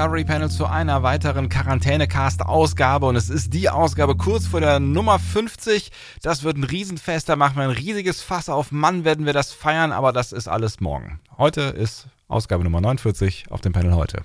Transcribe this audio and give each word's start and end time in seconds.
Discovery 0.00 0.24
Panel 0.24 0.48
zu 0.48 0.64
einer 0.64 1.02
weiteren 1.02 1.50
Quarantänecast-Ausgabe 1.50 3.04
und 3.04 3.16
es 3.16 3.28
ist 3.28 3.52
die 3.52 3.68
Ausgabe 3.68 4.16
kurz 4.16 4.46
vor 4.46 4.60
der 4.60 4.80
Nummer 4.80 5.18
50. 5.18 5.92
Das 6.22 6.42
wird 6.42 6.56
ein 6.56 6.64
Riesenfest, 6.64 7.28
da 7.28 7.36
machen 7.36 7.56
wir 7.56 7.64
ein 7.64 7.70
riesiges 7.70 8.22
Fass 8.22 8.48
auf. 8.48 8.72
Mann, 8.72 9.04
werden 9.04 9.26
wir 9.26 9.34
das 9.34 9.52
feiern, 9.52 9.92
aber 9.92 10.14
das 10.14 10.32
ist 10.32 10.48
alles 10.48 10.80
morgen. 10.80 11.20
Heute 11.36 11.60
ist 11.60 12.06
Ausgabe 12.28 12.64
Nummer 12.64 12.80
49 12.80 13.50
auf 13.50 13.60
dem 13.60 13.74
Panel 13.74 13.94
heute. 13.94 14.22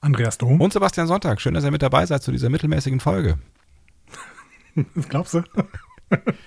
Andreas 0.00 0.38
Dom. 0.38 0.60
Und 0.60 0.72
Sebastian 0.72 1.06
Sonntag, 1.06 1.40
schön, 1.40 1.54
dass 1.54 1.62
ihr 1.62 1.70
mit 1.70 1.82
dabei 1.82 2.04
seid 2.04 2.24
zu 2.24 2.32
dieser 2.32 2.48
mittelmäßigen 2.48 2.98
Folge. 2.98 3.38
Glaubst 5.08 5.34
du? 5.34 5.44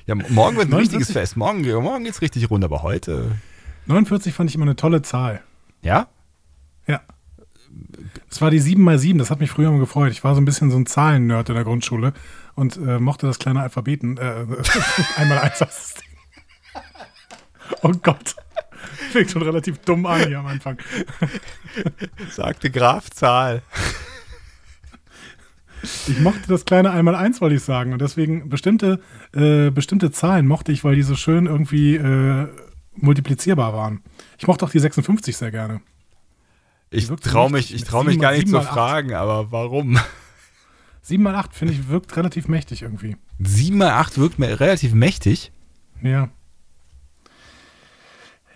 Ja, 0.05 0.15
morgen 0.15 0.57
wird 0.57 0.67
ein 0.67 0.71
49? 0.71 0.79
richtiges 0.79 1.11
Fest. 1.13 1.37
Morgen, 1.37 1.63
morgen 1.81 2.03
geht's 2.03 2.21
richtig 2.21 2.49
rund, 2.49 2.65
aber 2.65 2.83
heute. 2.83 3.39
49 3.85 4.33
fand 4.33 4.49
ich 4.49 4.55
immer 4.57 4.65
eine 4.65 4.75
tolle 4.75 5.01
Zahl. 5.01 5.41
Ja? 5.81 6.07
Ja. 6.85 6.99
Es 8.29 8.41
war 8.41 8.51
die 8.51 8.59
7 8.59 8.81
mal 8.81 8.97
7 8.97 9.19
das 9.19 9.29
hat 9.29 9.39
mich 9.39 9.51
früher 9.51 9.69
immer 9.69 9.79
gefreut. 9.79 10.11
Ich 10.11 10.23
war 10.23 10.35
so 10.35 10.41
ein 10.41 10.45
bisschen 10.45 10.71
so 10.71 10.77
ein 10.77 10.85
Zahlen-Nerd 10.85 11.49
in 11.49 11.55
der 11.55 11.63
Grundschule 11.63 12.13
und 12.55 12.77
äh, 12.77 12.99
mochte 12.99 13.27
das 13.27 13.39
kleine 13.39 13.61
Alphabeten, 13.61 14.17
äh, 14.17 14.45
einmal 15.17 15.39
eins. 15.39 15.95
Oh 17.81 17.91
Gott. 18.01 18.35
Fängt 19.11 19.31
schon 19.31 19.41
relativ 19.41 19.79
dumm 19.79 20.05
an 20.05 20.27
hier 20.27 20.39
am 20.39 20.47
Anfang. 20.47 20.77
Sagte 22.29 22.69
Graf 22.69 23.09
Zahl. 23.09 23.61
Ich 26.07 26.19
mochte 26.19 26.47
das 26.47 26.65
kleine 26.65 26.91
einmal 26.91 27.15
eins, 27.15 27.41
wollte 27.41 27.55
ich 27.55 27.63
sagen. 27.63 27.93
Und 27.93 28.01
deswegen 28.01 28.49
bestimmte, 28.49 29.01
äh, 29.33 29.69
bestimmte 29.69 30.11
Zahlen 30.11 30.47
mochte 30.47 30.71
ich, 30.71 30.83
weil 30.83 30.95
die 30.95 31.01
so 31.01 31.15
schön 31.15 31.45
irgendwie 31.45 31.95
äh, 31.95 32.47
multiplizierbar 32.95 33.73
waren. 33.73 34.01
Ich 34.37 34.47
mochte 34.47 34.65
auch 34.65 34.69
die 34.69 34.79
56 34.79 35.35
sehr 35.35 35.51
gerne. 35.51 35.81
Ich 36.93 37.07
traue 37.07 37.49
mich, 37.49 37.73
ich 37.73 37.83
trau 37.83 38.03
mich 38.03 38.19
gar 38.19 38.33
nicht 38.33 38.47
zu 38.47 38.61
fragen, 38.61 39.13
aber 39.13 39.51
warum? 39.51 39.99
7 41.01 41.21
mal 41.21 41.35
8, 41.35 41.53
finde 41.55 41.73
ich, 41.73 41.89
wirkt 41.89 42.15
relativ 42.15 42.47
mächtig 42.47 42.83
irgendwie. 42.83 43.17
7 43.39 43.77
mal 43.77 43.91
8 43.91 44.17
wirkt 44.19 44.37
mir 44.37 44.59
relativ 44.59 44.93
mächtig. 44.93 45.51
Ja. 46.01 46.29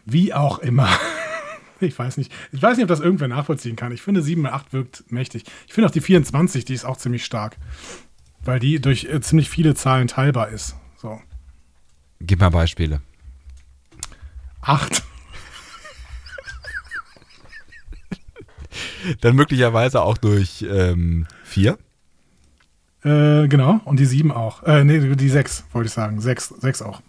Wie 0.05 0.33
auch 0.33 0.59
immer. 0.59 0.89
Ich 1.79 1.99
weiß 1.99 2.17
nicht. 2.17 2.33
Ich 2.51 2.59
weiß 2.59 2.75
nicht, 2.75 2.85
ob 2.85 2.87
das 2.87 3.01
irgendwer 3.01 3.27
nachvollziehen 3.27 3.75
kann. 3.75 3.91
Ich 3.91 4.01
finde 4.01 4.23
7 4.23 4.41
mal 4.41 4.51
8 4.51 4.73
wirkt 4.73 5.11
mächtig. 5.11 5.43
Ich 5.67 5.73
finde 5.75 5.87
auch 5.87 5.91
die 5.91 6.01
24, 6.01 6.65
die 6.65 6.73
ist 6.73 6.85
auch 6.85 6.97
ziemlich 6.97 7.23
stark. 7.23 7.55
Weil 8.43 8.59
die 8.59 8.81
durch 8.81 9.03
äh, 9.03 9.21
ziemlich 9.21 9.47
viele 9.47 9.75
Zahlen 9.75 10.07
teilbar 10.07 10.49
ist. 10.49 10.75
So. 10.95 11.21
Gib 12.19 12.39
mal 12.39 12.49
Beispiele. 12.49 13.03
8. 14.61 15.03
Dann 19.21 19.35
möglicherweise 19.35 20.01
auch 20.01 20.17
durch 20.17 20.65
ähm, 20.69 21.27
4. 21.43 21.77
Äh, 23.03 23.47
genau. 23.47 23.79
Und 23.85 23.99
die 23.99 24.05
7 24.05 24.31
auch. 24.31 24.63
Äh, 24.63 24.83
nee, 24.83 24.99
die 25.15 25.29
6, 25.29 25.65
wollte 25.71 25.87
ich 25.87 25.93
sagen. 25.93 26.19
6, 26.19 26.49
6 26.59 26.81
auch. 26.81 27.01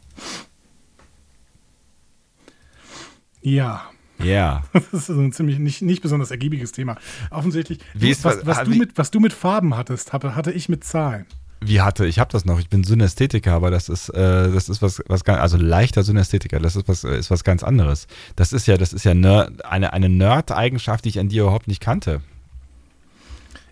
Ja. 3.42 3.82
Ja. 4.22 4.62
Das 4.72 4.92
ist 4.92 5.06
so 5.06 5.20
ein 5.20 5.32
ziemlich 5.32 5.58
nicht, 5.58 5.82
nicht 5.82 6.02
besonders 6.02 6.30
ergiebiges 6.30 6.72
Thema. 6.72 6.96
Offensichtlich, 7.30 7.78
ist- 8.10 8.24
was, 8.24 8.44
was, 8.46 8.58
ah, 8.58 8.64
du 8.64 8.70
mit, 8.70 8.98
was 8.98 9.10
du 9.10 9.20
mit 9.20 9.32
Farben 9.32 9.76
hattest, 9.76 10.12
hatte, 10.12 10.34
hatte 10.34 10.52
ich 10.52 10.68
mit 10.68 10.84
Zahlen. 10.84 11.26
Wie 11.60 11.80
hatte, 11.80 12.06
ich 12.06 12.18
habe 12.20 12.30
das 12.30 12.44
noch, 12.44 12.60
ich 12.60 12.68
bin 12.68 12.84
Synästhetiker, 12.84 13.52
aber 13.52 13.70
das 13.70 13.88
ist, 13.88 14.10
äh, 14.10 14.52
das 14.52 14.68
ist 14.68 14.80
was, 14.80 15.02
was 15.08 15.24
ganz, 15.24 15.40
also 15.40 15.56
leichter 15.56 16.04
Synästhetiker, 16.04 16.60
das 16.60 16.76
ist 16.76 16.86
was, 16.86 17.02
äh, 17.02 17.18
ist 17.18 17.30
was 17.30 17.42
ganz 17.42 17.64
anderes. 17.64 18.06
Das 18.36 18.52
ist 18.52 18.66
ja, 18.66 18.76
das 18.76 18.92
ist 18.92 19.04
ja 19.04 19.14
Nerd, 19.14 19.64
eine, 19.64 19.92
eine 19.92 20.08
Nerd-Eigenschaft, 20.08 21.04
die 21.04 21.08
ich 21.08 21.18
an 21.18 21.28
dir 21.28 21.42
überhaupt 21.42 21.66
nicht 21.66 21.80
kannte. 21.80 22.20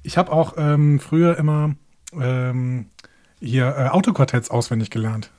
Ich 0.02 0.18
habe 0.18 0.32
auch 0.32 0.54
ähm, 0.56 0.98
früher 0.98 1.38
immer 1.38 1.74
ähm, 2.12 2.86
hier 3.40 3.76
äh, 3.76 3.88
Autoquartetts 3.88 4.50
auswendig 4.50 4.90
gelernt. 4.90 5.30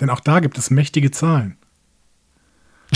Denn 0.00 0.10
auch 0.10 0.20
da 0.20 0.40
gibt 0.40 0.58
es 0.58 0.70
mächtige 0.70 1.10
Zahlen. 1.10 1.56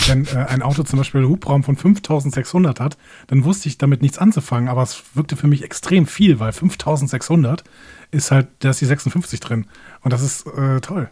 Wenn 0.08 0.26
äh, 0.26 0.46
ein 0.48 0.62
Auto 0.62 0.82
zum 0.82 0.98
Beispiel 0.98 1.20
einen 1.20 1.30
Hubraum 1.30 1.62
von 1.62 1.76
5600 1.76 2.80
hat, 2.80 2.98
dann 3.28 3.44
wusste 3.44 3.68
ich 3.68 3.78
damit 3.78 4.02
nichts 4.02 4.18
anzufangen, 4.18 4.68
aber 4.68 4.82
es 4.82 5.02
wirkte 5.14 5.36
für 5.36 5.46
mich 5.46 5.62
extrem 5.62 6.06
viel, 6.06 6.40
weil 6.40 6.52
5600 6.52 7.62
ist 8.10 8.30
halt, 8.30 8.48
da 8.60 8.70
ist 8.70 8.80
die 8.80 8.86
56 8.86 9.40
drin. 9.40 9.66
Und 10.00 10.12
das 10.12 10.22
ist 10.22 10.46
äh, 10.46 10.80
toll. 10.80 11.08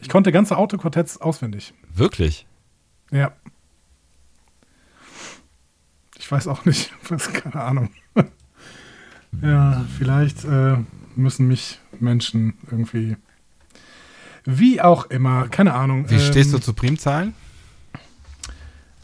Ich 0.00 0.08
konnte 0.08 0.32
ganze 0.32 0.56
Autoquartetts 0.56 1.20
auswendig. 1.20 1.74
Wirklich. 1.94 2.46
Ja. 3.10 3.32
Ich 6.18 6.30
weiß 6.30 6.48
auch 6.48 6.64
nicht, 6.64 6.92
was, 7.08 7.32
keine 7.32 7.62
Ahnung. 7.62 7.90
ja, 9.42 9.84
vielleicht 9.98 10.44
äh, 10.44 10.78
müssen 11.16 11.46
mich 11.46 11.80
Menschen 12.00 12.54
irgendwie. 12.70 13.16
Wie 14.44 14.80
auch 14.80 15.06
immer, 15.06 15.48
keine 15.48 15.74
Ahnung. 15.74 16.10
Wie 16.10 16.20
stehst 16.20 16.52
du 16.52 16.56
ähm, 16.56 16.62
zu 16.62 16.72
Primzahlen? 16.74 17.34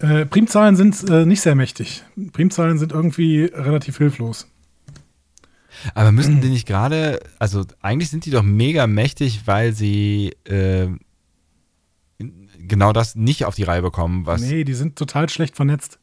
Äh, 0.01 0.27
Primzahlen 0.27 0.77
sind 0.77 1.09
äh, 1.09 1.27
nicht 1.27 1.41
sehr 1.41 1.55
mächtig. 1.55 2.05
Primzahlen 2.33 2.78
sind 2.78 2.93
irgendwie 2.93 3.45
relativ 3.45 3.99
hilflos. 3.99 4.47
Aber 5.95 6.12
müssen 6.12 6.41
die 6.41 6.49
nicht 6.49 6.67
gerade, 6.67 7.21
also 7.39 7.65
eigentlich 7.81 8.11
sind 8.11 8.27
die 8.27 8.31
doch 8.31 8.43
mega 8.43 8.87
mächtig, 8.87 9.47
weil 9.47 9.73
sie 9.73 10.37
äh, 10.45 10.89
genau 12.59 12.93
das 12.93 13.15
nicht 13.15 13.45
auf 13.45 13.55
die 13.55 13.62
Reihe 13.62 13.83
bekommen, 13.83 14.27
was. 14.27 14.43
Nee, 14.43 14.65
die 14.65 14.75
sind 14.75 14.97
total 14.97 15.28
schlecht 15.28 15.57
vernetzt. 15.57 16.00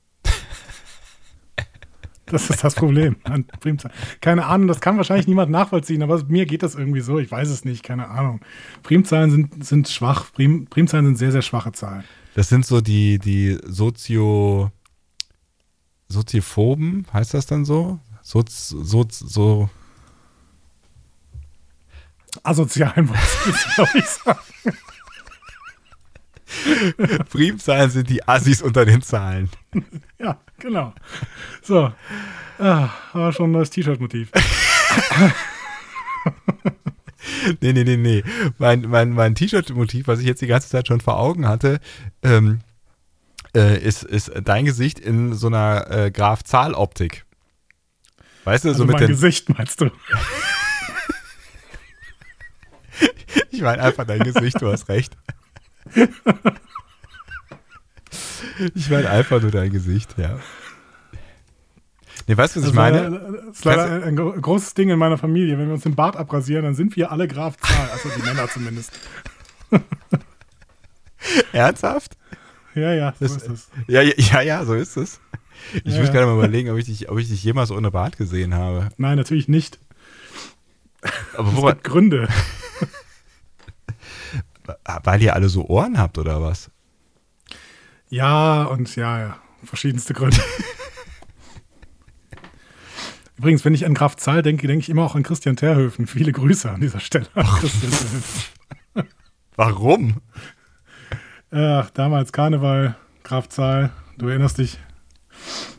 Das 2.27 2.49
ist 2.49 2.63
das 2.63 2.75
Problem 2.75 3.15
an 3.23 3.45
Primzahlen. 3.45 3.95
Keine 4.21 4.45
Ahnung, 4.45 4.67
das 4.67 4.81
kann 4.81 4.97
wahrscheinlich 4.97 5.27
niemand 5.27 5.49
nachvollziehen, 5.49 6.03
aber 6.03 6.23
mir 6.25 6.45
geht 6.45 6.61
das 6.61 6.75
irgendwie 6.75 6.99
so. 6.99 7.19
Ich 7.19 7.31
weiß 7.31 7.49
es 7.49 7.65
nicht, 7.65 7.83
keine 7.83 8.09
Ahnung. 8.09 8.41
Primzahlen 8.83 9.31
sind, 9.31 9.65
sind 9.65 9.87
schwach. 9.87 10.31
Prim, 10.33 10.67
Primzahlen 10.67 11.05
sind 11.05 11.17
sehr, 11.17 11.31
sehr 11.31 11.41
schwache 11.41 11.71
Zahlen. 11.71 12.03
Das 12.35 12.49
sind 12.49 12.65
so 12.65 12.81
die, 12.81 13.17
die 13.17 13.57
Sozio. 13.65 14.71
Soziophoben, 16.09 17.05
heißt 17.11 17.33
das 17.33 17.47
dann 17.47 17.65
so? 17.65 17.99
Soz, 18.21 18.69
Soz, 18.69 19.19
so. 19.19 19.69
Asozialen 22.43 23.09
wollte 23.09 23.21
ich, 23.49 23.75
glaube 23.75 23.97
ich, 23.99 24.05
sagen. 24.05 24.39
Primzahlen 27.29 27.89
sind 27.89 28.09
die 28.09 28.27
Assis 28.27 28.61
unter 28.61 28.85
den 28.85 29.01
Zahlen. 29.01 29.49
Ja, 30.19 30.39
genau. 30.57 30.95
So. 31.61 31.93
Ah, 32.57 32.89
war 33.13 33.31
schon 33.31 33.49
ein 33.49 33.53
neues 33.53 33.69
T-Shirt-Motiv. 33.69 34.31
Nee, 37.61 37.73
nee, 37.73 37.83
nee, 37.83 37.97
nee. 37.97 38.23
Mein, 38.57 38.81
mein, 38.81 39.11
mein 39.11 39.35
T-Shirt-Motiv, 39.35 40.07
was 40.07 40.19
ich 40.19 40.25
jetzt 40.25 40.41
die 40.41 40.47
ganze 40.47 40.69
Zeit 40.69 40.87
schon 40.87 41.01
vor 41.01 41.19
Augen 41.19 41.47
hatte, 41.47 41.79
ähm, 42.23 42.59
äh, 43.55 43.77
ist, 43.79 44.03
ist 44.03 44.31
dein 44.43 44.65
Gesicht 44.65 44.99
in 44.99 45.33
so 45.33 45.47
einer 45.47 45.89
äh, 45.91 46.11
Graf-Zahl-Optik. 46.11 47.25
Weißt 48.43 48.63
du, 48.65 48.69
Also 48.69 48.79
so 48.79 48.85
mit 48.85 48.95
mein. 48.95 49.07
Gesicht, 49.07 49.49
meinst 49.49 49.81
du? 49.81 49.91
Ich 53.51 53.61
meine 53.61 53.81
einfach 53.81 54.05
dein 54.05 54.19
Gesicht, 54.19 54.61
du 54.61 54.71
hast 54.71 54.87
recht. 54.89 55.17
Ich 58.75 58.89
meine 58.89 59.09
einfach 59.09 59.41
nur 59.41 59.51
dein 59.51 59.71
Gesicht, 59.71 60.15
ja. 60.17 60.39
Nee, 62.27 62.35
weißt 62.37 62.55
du, 62.55 62.59
was 62.61 62.67
ich 62.69 62.73
Das 62.73 62.75
meine? 62.75 63.11
war- 63.11 63.19
Das 63.47 63.55
ist 63.57 63.65
leider 63.65 63.83
ein, 63.85 64.03
ein 64.03 64.15
gro- 64.15 64.31
großes 64.33 64.73
Ding 64.73 64.89
in 64.89 64.99
meiner 64.99 65.17
Familie. 65.17 65.57
Wenn 65.57 65.67
wir 65.67 65.73
uns 65.73 65.83
den 65.83 65.95
Bart 65.95 66.17
abrasieren, 66.17 66.63
dann 66.63 66.75
sind 66.75 66.95
wir 66.95 67.11
alle 67.11 67.27
Graf 67.27 67.57
Zahl. 67.57 67.89
Also 67.91 68.09
die 68.09 68.21
Männer 68.23 68.47
zumindest. 68.49 68.91
Ernsthaft? 71.53 72.17
Ja, 72.75 72.93
ja, 72.93 73.13
so 73.19 73.25
Das- 73.25 73.37
ist 73.37 73.47
es. 73.49 73.67
Ja, 73.87 74.01
ja, 74.01 74.41
ja, 74.41 74.65
so 74.65 74.73
ist 74.73 74.97
es. 74.97 75.19
Ich 75.83 75.93
Ja, 75.95 76.01
muss 76.01 76.11
gerade 76.11 76.25
mal 76.27 76.35
überlegen, 76.35 76.69
ob 76.69 76.77
ich, 76.77 76.85
dich, 76.85 77.09
ob 77.09 77.17
ich 77.17 77.27
dich 77.29 77.43
jemals 77.43 77.71
ohne 77.71 77.91
Bart 77.91 78.17
gesehen 78.17 78.53
habe. 78.53 78.89
Nein, 78.97 79.17
natürlich 79.17 79.47
nicht. 79.47 79.79
Aber 81.35 81.49
Es 81.51 81.65
gibt 81.73 81.83
Gründe. 81.83 82.27
Weil 85.03 85.21
ihr 85.21 85.35
alle 85.35 85.49
so 85.49 85.65
Ohren 85.67 85.97
habt 85.97 86.17
oder 86.17 86.41
was? 86.41 86.71
Ja, 88.09 88.63
und 88.63 88.95
ja, 88.95 89.19
ja. 89.19 89.37
Verschiedenste 89.63 90.13
Gründe. 90.13 90.37
Übrigens, 93.37 93.65
wenn 93.65 93.73
ich 93.73 93.85
an 93.85 93.93
Graf 93.93 94.15
Zahl 94.15 94.41
denke, 94.41 94.67
denke 94.67 94.81
ich 94.81 94.89
immer 94.89 95.03
auch 95.03 95.15
an 95.15 95.23
Christian 95.23 95.55
Terhöfen. 95.55 96.07
Viele 96.07 96.31
Grüße 96.31 96.71
an 96.71 96.81
dieser 96.81 96.99
Stelle. 96.99 97.27
An 97.35 97.45
Christian 97.45 97.91
Terhöfen. 98.93 99.09
Warum? 99.55 100.21
Ach, 101.51 101.89
damals 101.91 102.31
Karneval, 102.31 102.95
Graf 103.23 103.49
Zahl, 103.49 103.91
du 104.17 104.27
erinnerst 104.27 104.57
dich. 104.57 104.79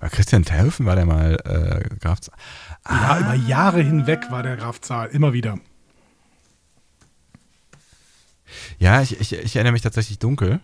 Christian 0.00 0.44
Terhöfen 0.44 0.86
war 0.86 0.96
der 0.96 1.06
mal 1.06 1.34
äh, 1.44 1.96
Graf. 1.96 2.18
Ja, 2.88 3.20
über 3.20 3.34
Jahre 3.34 3.82
hinweg 3.82 4.30
war 4.30 4.42
der 4.42 4.56
Graf 4.56 4.80
Zahl, 4.80 5.08
immer 5.08 5.32
wieder. 5.32 5.58
Ja, 8.78 9.02
ich, 9.02 9.20
ich, 9.20 9.32
ich 9.32 9.56
erinnere 9.56 9.72
mich 9.72 9.82
tatsächlich 9.82 10.18
dunkel. 10.18 10.60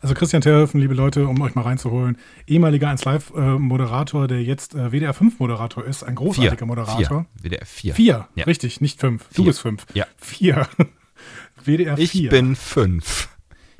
Also 0.00 0.14
Christian 0.14 0.42
Terhöfen, 0.42 0.80
liebe 0.80 0.94
Leute, 0.94 1.26
um 1.26 1.40
euch 1.40 1.54
mal 1.56 1.62
reinzuholen, 1.62 2.18
ehemaliger 2.46 2.88
1 2.88 3.04
Live-Moderator, 3.04 4.28
der 4.28 4.42
jetzt 4.42 4.74
äh, 4.74 4.92
WDR 4.92 5.12
5-Moderator 5.12 5.84
ist, 5.84 6.04
ein 6.04 6.14
großartiger 6.14 6.56
Vier. 6.56 6.66
Moderator. 6.66 7.26
Vier. 7.42 7.50
WDR 7.50 7.66
4. 7.66 7.94
Vier, 7.94 8.28
Ja. 8.36 8.44
richtig, 8.44 8.80
nicht 8.80 9.00
fünf. 9.00 9.24
Du 9.30 9.42
Vier. 9.42 9.44
bist 9.46 9.60
fünf. 9.60 9.86
Ja. 9.94 10.06
Vier. 10.16 10.68
WDR 11.64 11.98
Ich 11.98 12.12
4. 12.12 12.30
bin 12.30 12.54
fünf. 12.54 13.28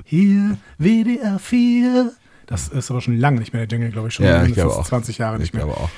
Hier, 0.03 0.57
WDR 0.77 1.39
4. 1.39 2.11
Das 2.47 2.67
ist 2.67 2.89
aber 2.91 2.99
schon 2.99 3.17
lange 3.17 3.39
nicht 3.39 3.53
mehr 3.53 3.65
der 3.65 3.77
Jingle, 3.77 3.91
glaube 3.91 4.09
ich, 4.09 4.15
schon 4.15 4.25
Ja, 4.25 4.37
ich 4.37 4.49
mindestens 4.49 4.63
glaube 4.73 4.81
auch. 4.81 4.87
20 4.87 5.17
Jahre 5.19 5.35
Ich 5.37 5.41
nicht 5.41 5.53
mehr. 5.53 5.63
glaube 5.65 5.79
auch. 5.79 5.89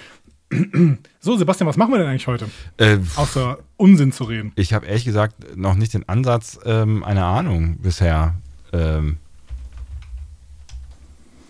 So, 1.22 1.38
Sebastian, 1.38 1.68
was 1.68 1.78
machen 1.78 1.92
wir 1.94 2.00
denn 2.00 2.08
eigentlich 2.08 2.28
heute? 2.28 2.48
Äh, 2.78 2.98
Außer 3.16 3.60
Unsinn 3.78 4.12
zu 4.12 4.26
reden. 4.26 4.52
ich 4.56 4.74
habe 4.74 4.86
ehrlich 4.86 5.06
gesagt 5.06 5.56
noch 5.56 5.76
nicht 5.76 5.94
den 5.94 6.08
Ansatz 6.10 6.60
ähm, 6.66 7.04
einer 7.04 7.26
Ahnung 7.26 7.78
bisher. 7.78 8.36
Ähm, 8.74 9.18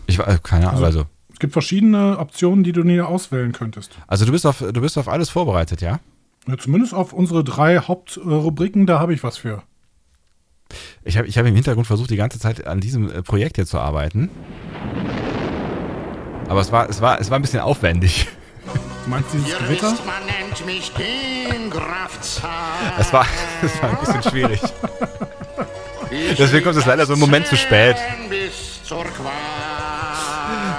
ich 0.07 0.19
war 0.19 0.25
keine 0.39 0.69
Ahnung. 0.69 0.83
Also- 0.83 0.99
Also, 0.99 1.09
Es 1.33 1.39
gibt 1.39 1.53
verschiedene 1.53 2.19
Optionen, 2.19 2.63
die 2.63 2.71
du 2.71 2.83
dir 2.83 3.07
auswählen 3.07 3.51
könntest. 3.51 3.91
also 4.07 4.25
du 4.25 4.31
bist 4.31 4.45
auf 4.45 4.59
du 4.59 4.81
bist 4.81 4.97
auf 4.99 5.07
alles 5.07 5.29
vorbereitet, 5.29 5.81
ja? 5.81 5.99
Ja, 6.47 6.57
zumindest 6.57 6.93
auf 6.93 7.13
unsere 7.13 7.43
drei 7.43 7.79
Hauptrubriken, 7.79 8.85
da 8.85 8.99
habe 8.99 9.13
ich 9.15 9.23
was 9.23 9.37
für. 9.37 9.63
Ich 11.03 11.17
habe 11.17 11.27
ich 11.27 11.37
hab 11.37 11.45
im 11.47 11.55
Hintergrund 11.55 11.87
versucht, 11.87 12.09
die 12.11 12.15
ganze 12.17 12.37
Zeit 12.39 12.67
an 12.67 12.79
diesem 12.79 13.09
äh, 13.09 13.23
Projekt 13.23 13.55
hier 13.57 13.65
zu 13.65 13.79
arbeiten. 13.79 14.29
Aber 16.47 16.61
es 16.61 16.71
war, 16.71 16.89
es 16.89 17.01
war, 17.01 17.19
es 17.19 17.29
war 17.31 17.39
ein 17.39 17.41
bisschen 17.41 17.59
aufwendig. 17.61 18.27
Du 19.03 19.09
meinst 19.09 19.33
dieses 19.33 19.47
Ihr 19.49 19.57
Gewitter? 19.57 19.91
wisst, 19.91 20.05
man 20.05 20.25
nennt 20.25 20.65
mich 20.65 20.91
den 20.93 21.69
Graf. 21.69 22.17
Es 22.99 23.11
war, 23.13 23.25
es 23.63 23.81
war 23.81 23.89
ein 23.89 23.97
bisschen 23.97 24.23
schwierig. 24.23 24.61
Deswegen 26.37 26.63
kommt 26.63 26.77
es 26.77 26.85
leider 26.85 27.05
so 27.05 27.13
einen 27.13 27.21
Moment 27.21 27.47
zu 27.47 27.55
spät. 27.57 27.95
Bis 28.29 28.83
zur. 28.83 29.05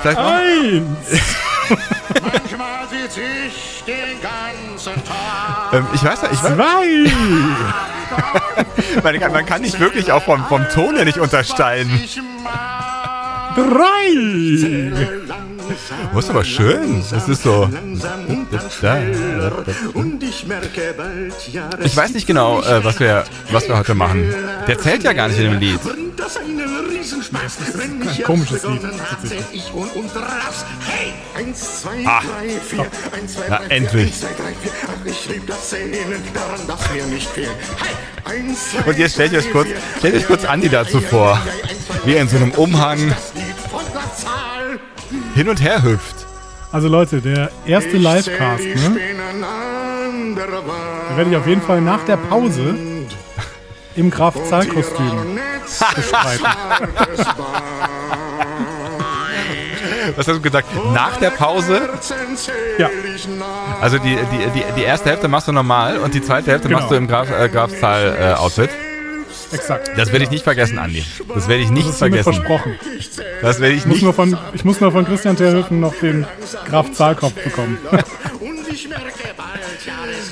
Vielleicht 0.02 0.18
noch, 0.18 0.26
Eins! 0.26 1.20
Manchmal 2.22 2.88
sitz 2.90 3.16
ich 3.16 3.84
den 3.86 4.20
ganzen 4.20 4.94
Tag. 5.04 5.72
ähm, 5.72 5.86
ich 5.94 6.04
weiß 6.04 6.22
nicht, 6.22 6.32
ich 6.34 6.42
weiß, 6.42 6.54
Zwei! 6.54 7.12
man, 9.02 9.20
kann, 9.20 9.32
man 9.32 9.46
kann 9.46 9.62
nicht 9.62 9.80
wirklich 9.80 10.12
auch 10.12 10.22
vom, 10.22 10.44
vom 10.46 10.68
Ton 10.68 10.96
her 10.96 11.04
nicht 11.06 11.18
untersteigen. 11.18 11.90
Drei! 13.54 14.92
Oh, 16.14 16.18
ist 16.18 16.30
aber 16.30 16.44
schön. 16.44 17.02
Das 17.10 17.28
ist 17.28 17.42
so. 17.42 17.68
Ich 21.82 21.96
weiß 21.96 22.14
nicht 22.14 22.26
genau, 22.26 22.62
äh, 22.62 22.84
was 22.84 23.00
wir, 23.00 23.24
was 23.50 23.68
wir 23.68 23.78
heute 23.78 23.94
machen. 23.94 24.32
Der 24.66 24.78
zählt 24.78 25.02
ja 25.04 25.12
gar 25.12 25.28
nicht 25.28 25.38
in 25.38 25.50
dem 25.50 25.58
Lied. 25.58 25.80
Das 26.16 26.38
ich 27.02 28.18
ein 28.18 28.24
komisches 28.24 28.62
Lied, 28.64 28.82
Ah. 32.04 32.22
Na, 33.48 33.60
endlich. 33.68 34.12
Und 38.86 38.98
jetzt 38.98 39.12
stellt 39.14 39.34
euch 39.34 39.50
kurz, 39.50 39.68
vier. 39.68 39.76
stellt 39.98 40.14
euch 40.14 40.26
kurz 40.26 40.44
Andi 40.44 40.68
dazu 40.68 41.00
vor. 41.00 41.40
Wie 42.04 42.14
er 42.14 42.22
in 42.22 42.28
so 42.28 42.36
einem 42.36 42.52
Umhang 42.52 43.14
hin 45.34 45.48
und 45.48 45.60
her 45.62 45.82
hüpft. 45.82 46.26
Also 46.70 46.88
Leute, 46.88 47.20
der 47.20 47.50
erste 47.66 47.96
Livecast, 47.96 48.64
ne? 48.64 48.96
Da 51.10 51.16
werde 51.16 51.30
ich 51.30 51.36
auf 51.36 51.46
jeden 51.46 51.60
Fall 51.62 51.80
nach 51.80 52.04
der 52.04 52.16
Pause 52.16 52.74
im 53.94 54.10
Graf 54.10 54.34
Zahl 54.48 54.66
Kostüm 54.66 55.38
bestreiten. 55.94 56.46
Was 60.16 60.26
hast 60.26 60.36
du 60.36 60.40
gesagt? 60.40 60.68
Nach 60.92 61.16
der 61.18 61.30
Pause? 61.30 61.88
Ja. 62.78 62.90
Also 63.80 63.98
die, 63.98 64.16
die, 64.16 64.50
die, 64.60 64.64
die 64.76 64.82
erste 64.82 65.10
Hälfte 65.10 65.28
machst 65.28 65.46
du 65.48 65.52
normal 65.52 65.98
und 65.98 66.14
die 66.14 66.22
zweite 66.22 66.50
Hälfte 66.50 66.68
Genau. 66.68 66.80
machst 66.80 66.90
du 66.90 66.96
im 66.96 67.06
Graf, 67.06 67.28
äh, 67.30 67.48
Grafzahl-Outfit. 67.48 68.70
Exakt. 69.52 69.90
das 69.96 70.10
werde 70.12 70.24
ich 70.24 70.30
nicht 70.30 70.44
vergessen, 70.44 70.78
Andi. 70.78 71.04
Das 71.34 71.48
werde 71.48 71.62
ich 71.62 71.70
nicht 71.70 71.86
Das 71.86 71.92
ist 71.94 71.98
vergessen. 71.98 72.32
versprochen. 72.34 72.74
Das 73.42 73.60
werde 73.60 73.74
ich 73.74 73.80
Ich 73.80 73.86
muss, 73.86 73.94
nicht. 73.96 74.04
nur 74.04 74.14
von, 74.14 74.36
ich 74.54 74.64
muss 74.64 74.80
nur 74.80 74.92
von 74.92 75.04
Christian 75.04 75.36
Terhöfen 75.36 75.80
noch 75.80 75.94
den 76.00 76.26
Graf 76.68 76.92
Zahlkopf 76.92 77.34
bekommen. 77.34 77.78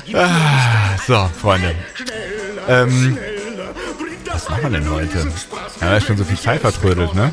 Gibt 0.05 0.19
So, 1.07 1.29
Freunde. 1.39 1.75
Ähm, 2.67 3.17
was 4.25 4.49
machen 4.49 4.63
wir 4.63 4.69
denn 4.79 4.89
heute? 4.89 5.27
Ja, 5.81 5.97
ist 5.97 6.07
schon 6.07 6.17
so 6.17 6.23
viel 6.23 6.37
Zeit 6.39 6.61
vertrödelt, 6.61 7.13
ne? 7.13 7.31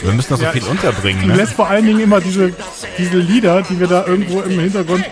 Wir 0.00 0.12
müssen 0.12 0.32
noch 0.32 0.40
so 0.40 0.46
viel 0.46 0.64
unterbringen, 0.64 1.22
Du 1.22 1.28
ne? 1.28 1.36
lässt 1.36 1.52
vor 1.52 1.68
allen 1.68 1.86
Dingen 1.86 2.00
immer 2.00 2.20
diese, 2.20 2.52
diese 2.98 3.18
Lieder, 3.18 3.62
die 3.62 3.78
wir 3.78 3.86
da 3.86 4.06
irgendwo 4.06 4.40
im 4.40 4.58
Hintergrund. 4.58 5.04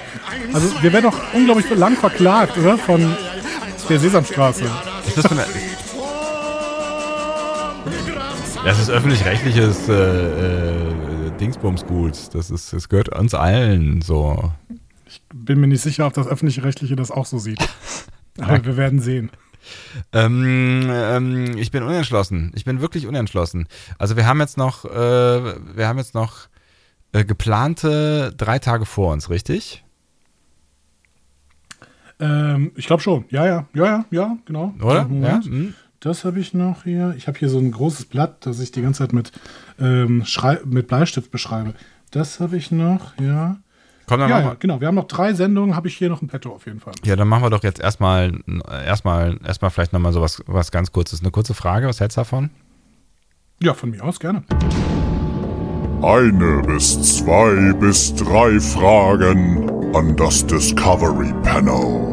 Also, 0.53 0.83
wir 0.83 0.93
werden 0.93 1.11
doch 1.11 1.35
unglaublich 1.35 1.71
lang 1.71 1.97
verklagt, 1.97 2.59
oder? 2.59 2.77
Von 2.79 3.17
der 3.89 3.99
Sesamstraße. 3.99 4.65
Ist 5.07 5.19
das, 5.19 5.27
eine, 5.27 5.45
das 8.65 8.79
ist 8.79 8.91
öffentlich-rechtliches 8.91 9.89
äh, 9.89 9.93
äh, 9.93 11.31
Dingsbums-Gut. 11.41 12.35
Das, 12.35 12.51
ist, 12.51 12.73
das 12.73 12.89
gehört 12.89 13.09
uns 13.09 13.35
allen 13.35 14.03
so. 14.03 14.53
Bin 15.35 15.61
mir 15.61 15.67
nicht 15.67 15.83
sicher, 15.83 16.07
ob 16.07 16.15
das 16.15 16.27
Öffentlich-Rechtliche 16.27 16.97
das 16.97 17.11
auch 17.11 17.27
so 17.27 17.39
sieht. 17.39 17.59
Aber 18.39 18.65
wir 18.65 18.77
werden 18.77 19.01
sehen. 19.01 19.31
Ähm, 20.13 20.89
ähm, 20.91 21.59
ich 21.59 21.71
bin 21.71 21.83
unentschlossen. 21.83 22.53
Ich 22.55 22.65
bin 22.65 22.81
wirklich 22.81 23.07
unentschlossen. 23.07 23.67
Also 23.99 24.17
wir 24.17 24.27
haben 24.27 24.41
jetzt 24.41 24.57
noch, 24.57 24.85
äh, 24.85 24.91
wir 25.77 25.89
haben 25.89 25.99
jetzt 25.99 26.15
noch 26.15 26.49
äh, 27.13 27.25
geplante 27.25 28.33
drei 28.37 28.59
Tage 28.59 28.87
vor 28.87 29.13
uns, 29.13 29.31
richtig? 29.31 29.85
Ähm, 32.21 32.73
ich 32.77 32.87
glaube 32.87 33.03
schon. 33.03 33.25
Ja, 33.31 33.47
ja, 33.47 33.67
ja, 33.75 33.85
ja, 33.85 34.05
ja, 34.11 34.37
genau. 34.45 34.75
Oder? 34.81 35.09
Ja? 35.21 35.41
Hm? 35.43 35.75
Das 36.01 36.25
habe 36.25 36.41
ich 36.41 36.53
noch 36.53 36.85
hier. 36.85 37.15
Ich 37.17 37.29
habe 37.29 37.39
hier 37.39 37.49
so 37.49 37.59
ein 37.59 37.71
großes 37.71 38.07
Blatt, 38.07 38.45
das 38.47 38.59
ich 38.61 38.73
die 38.73 38.83
ganze 38.83 38.99
Zeit 38.99 39.13
mit, 39.13 39.31
ähm, 39.79 40.25
mit 40.65 40.89
Bleistift 40.89 41.31
beschreibe. 41.31 41.75
Das 42.11 42.41
habe 42.41 42.57
ich 42.57 42.71
noch, 42.71 43.17
ja. 43.21 43.59
Komm, 44.07 44.21
dann 44.21 44.29
Ja, 44.29 44.37
machen 44.37 44.45
ja, 44.45 44.51
wir. 44.53 44.57
genau. 44.57 44.81
Wir 44.81 44.89
haben 44.89 44.95
noch 44.97 45.07
drei 45.09 45.33
Sendungen, 45.35 45.77
habe 45.77 45.89
ich 45.89 45.97
hier 45.97 46.09
noch 46.09 46.21
ein 46.23 46.29
Petto 46.29 46.51
auf 46.53 46.67
jeden 46.67 46.81
Fall. 46.81 46.93
Ja, 47.05 47.17
dann 47.17 47.29
machen 47.29 47.43
wir 47.45 47.51
doch 47.51 47.63
jetzt 47.63 47.81
erstmal, 47.81 48.33
erstmal, 48.85 49.39
erstmal 49.45 49.71
vielleicht 49.71 49.93
nochmal 49.93 50.13
so 50.13 50.21
was, 50.21 50.43
was 50.47 50.71
ganz 50.71 50.93
kurzes. 50.93 51.21
Eine 51.21 51.31
kurze 51.31 51.55
Frage, 51.55 51.87
was 51.87 52.01
hältst 52.01 52.17
du 52.17 52.21
davon? 52.23 52.51
Ja, 53.63 53.75
von 53.75 53.91
mir 53.91 54.03
aus 54.05 54.19
gerne. 54.19 54.43
Eine 56.03 56.63
bis 56.67 57.19
zwei 57.19 57.73
bis 57.75 58.13
drei 58.17 58.59
Fragen 58.59 59.71
an 59.95 60.17
das 60.17 60.45
Discovery 60.47 61.33
Panel. 61.45 62.11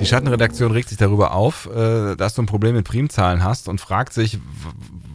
Die 0.00 0.06
Schattenredaktion 0.06 0.70
regt 0.72 0.90
sich 0.90 0.98
darüber 0.98 1.32
auf, 1.32 1.66
äh, 1.74 2.14
dass 2.16 2.34
du 2.34 2.42
ein 2.42 2.46
Problem 2.46 2.74
mit 2.74 2.86
Primzahlen 2.86 3.42
hast 3.42 3.68
und 3.70 3.80
fragt 3.80 4.12
sich, 4.12 4.38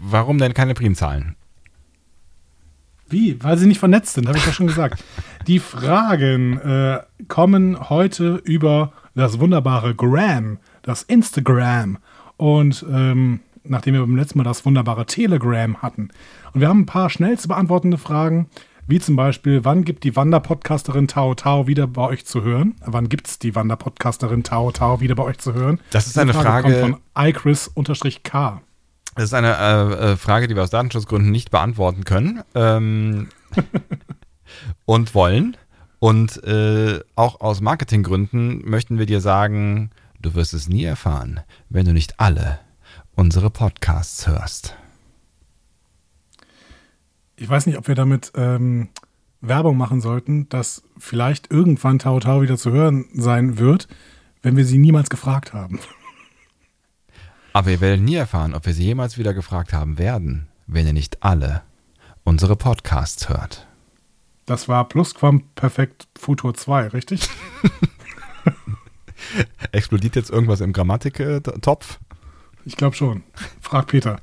warum 0.02 0.40
denn 0.40 0.56
keine 0.56 0.74
Primzahlen? 0.74 1.36
Wie? 3.10 3.42
Weil 3.44 3.58
sie 3.58 3.68
nicht 3.68 3.80
vernetzt 3.80 4.14
sind, 4.14 4.28
habe 4.28 4.38
ich 4.38 4.46
ja 4.46 4.52
schon 4.54 4.68
gesagt. 4.68 5.04
Die 5.48 5.60
Fragen 5.60 6.58
äh, 6.60 7.00
kommen 7.28 7.90
heute 7.90 8.36
über 8.44 8.92
das 9.16 9.40
wunderbare 9.40 9.96
Gram, 9.96 10.58
das 10.84 11.04
Instagram. 11.04 11.98
Und 12.38 12.86
ähm, 12.92 13.40
nachdem 13.64 13.94
wir 13.94 14.02
beim 14.02 14.16
letzten 14.16 14.38
Mal 14.38 14.44
das 14.44 14.66
wunderbare 14.66 15.06
Telegram 15.06 15.82
hatten. 15.82 16.10
Und 16.54 16.62
wir 16.62 16.70
haben 16.70 16.82
ein 16.82 16.86
paar 16.86 17.10
schnell 17.10 17.38
zu 17.38 17.48
beantwortende 17.48 17.98
Fragen, 17.98 18.48
wie 18.88 19.00
zum 19.00 19.16
Beispiel, 19.16 19.64
wann 19.66 19.84
gibt 19.84 20.04
die 20.04 20.16
Wanderpodcasterin 20.16 21.08
Tao 21.08 21.36
Tao 21.36 21.68
wieder 21.68 21.86
bei 21.86 22.02
euch 22.08 22.26
zu 22.26 22.42
hören? 22.44 22.76
Wann 22.84 23.08
gibt 23.08 23.28
es 23.28 23.38
die 23.38 23.54
Wanderpodcasterin 23.54 24.44
Tao 24.44 24.72
Tao 24.72 25.00
wieder 25.00 25.14
bei 25.14 25.24
euch 25.24 25.38
zu 25.38 25.54
hören? 25.54 25.80
Das 25.92 26.08
ist 26.08 26.16
Diese 26.16 26.22
eine 26.22 26.34
Frage- 26.34 26.82
kommt 26.82 26.98
von 27.16 27.26
iChris-K. 27.28 28.62
Das 29.20 29.32
ist 29.32 29.34
eine 29.34 29.58
äh, 29.58 30.12
äh, 30.12 30.16
Frage, 30.16 30.48
die 30.48 30.56
wir 30.56 30.64
aus 30.64 30.70
Datenschutzgründen 30.70 31.30
nicht 31.30 31.52
beantworten 31.52 32.06
können 32.06 32.42
ähm, 32.56 33.28
und 34.86 35.14
wollen. 35.14 35.58
Und 36.00 36.42
äh, 36.46 37.02
auch 37.18 37.42
aus 37.42 37.60
Marketinggründen 37.60 38.62
möchten 38.64 38.98
wir 38.98 39.06
dir 39.06 39.20
sagen, 39.20 39.90
du 40.22 40.36
wirst 40.36 40.54
es 40.54 40.70
nie 40.70 40.86
erfahren, 40.86 41.42
wenn 41.68 41.86
du 41.86 41.92
nicht 41.92 42.18
alle 42.22 42.62
unsere 43.14 43.50
Podcasts 43.50 44.26
hörst. 44.26 44.78
Ich 47.36 47.50
weiß 47.50 47.66
nicht, 47.66 47.78
ob 47.78 47.90
wir 47.90 47.96
damit 47.96 48.32
ähm, 48.36 48.88
Werbung 49.42 49.76
machen 49.76 50.00
sollten, 50.00 50.48
dass 50.48 50.82
vielleicht 50.98 51.52
irgendwann 51.52 52.00
Tao 52.00 52.22
Tao 52.22 52.42
wieder 52.42 52.56
zu 52.56 52.72
hören 52.72 53.04
sein 53.14 53.58
wird, 53.58 53.90
wenn 54.42 54.56
wir 54.56 54.64
sie 54.64 54.78
niemals 54.78 55.10
gefragt 55.10 55.52
haben. 55.52 55.82
Aber 57.54 57.72
ihr 57.72 57.82
werdet 57.82 58.02
nie 58.02 58.16
erfahren, 58.16 58.54
ob 58.54 58.66
wir 58.66 58.74
sie 58.74 58.86
jemals 58.86 59.18
wieder 59.18 59.34
gefragt 59.34 59.74
haben 59.74 59.98
werden, 59.98 60.48
wenn 60.68 60.88
ihr 60.88 60.94
nicht 60.94 61.24
alle 61.24 61.64
unsere 62.24 62.56
Podcasts 62.56 63.30
hört. 63.30 63.68
Das 64.46 64.68
war 64.68 64.88
Plusquamperfekt 64.88 66.08
Futur 66.18 66.54
2, 66.54 66.88
richtig? 66.88 67.30
Explodiert 69.72 70.16
jetzt 70.16 70.30
irgendwas 70.30 70.62
im 70.62 70.74
Grammatiktopf? 70.74 72.00
Ich 72.66 72.76
glaube 72.76 72.96
schon. 72.96 73.24
Frag 73.62 73.88
Peter. 73.88 74.20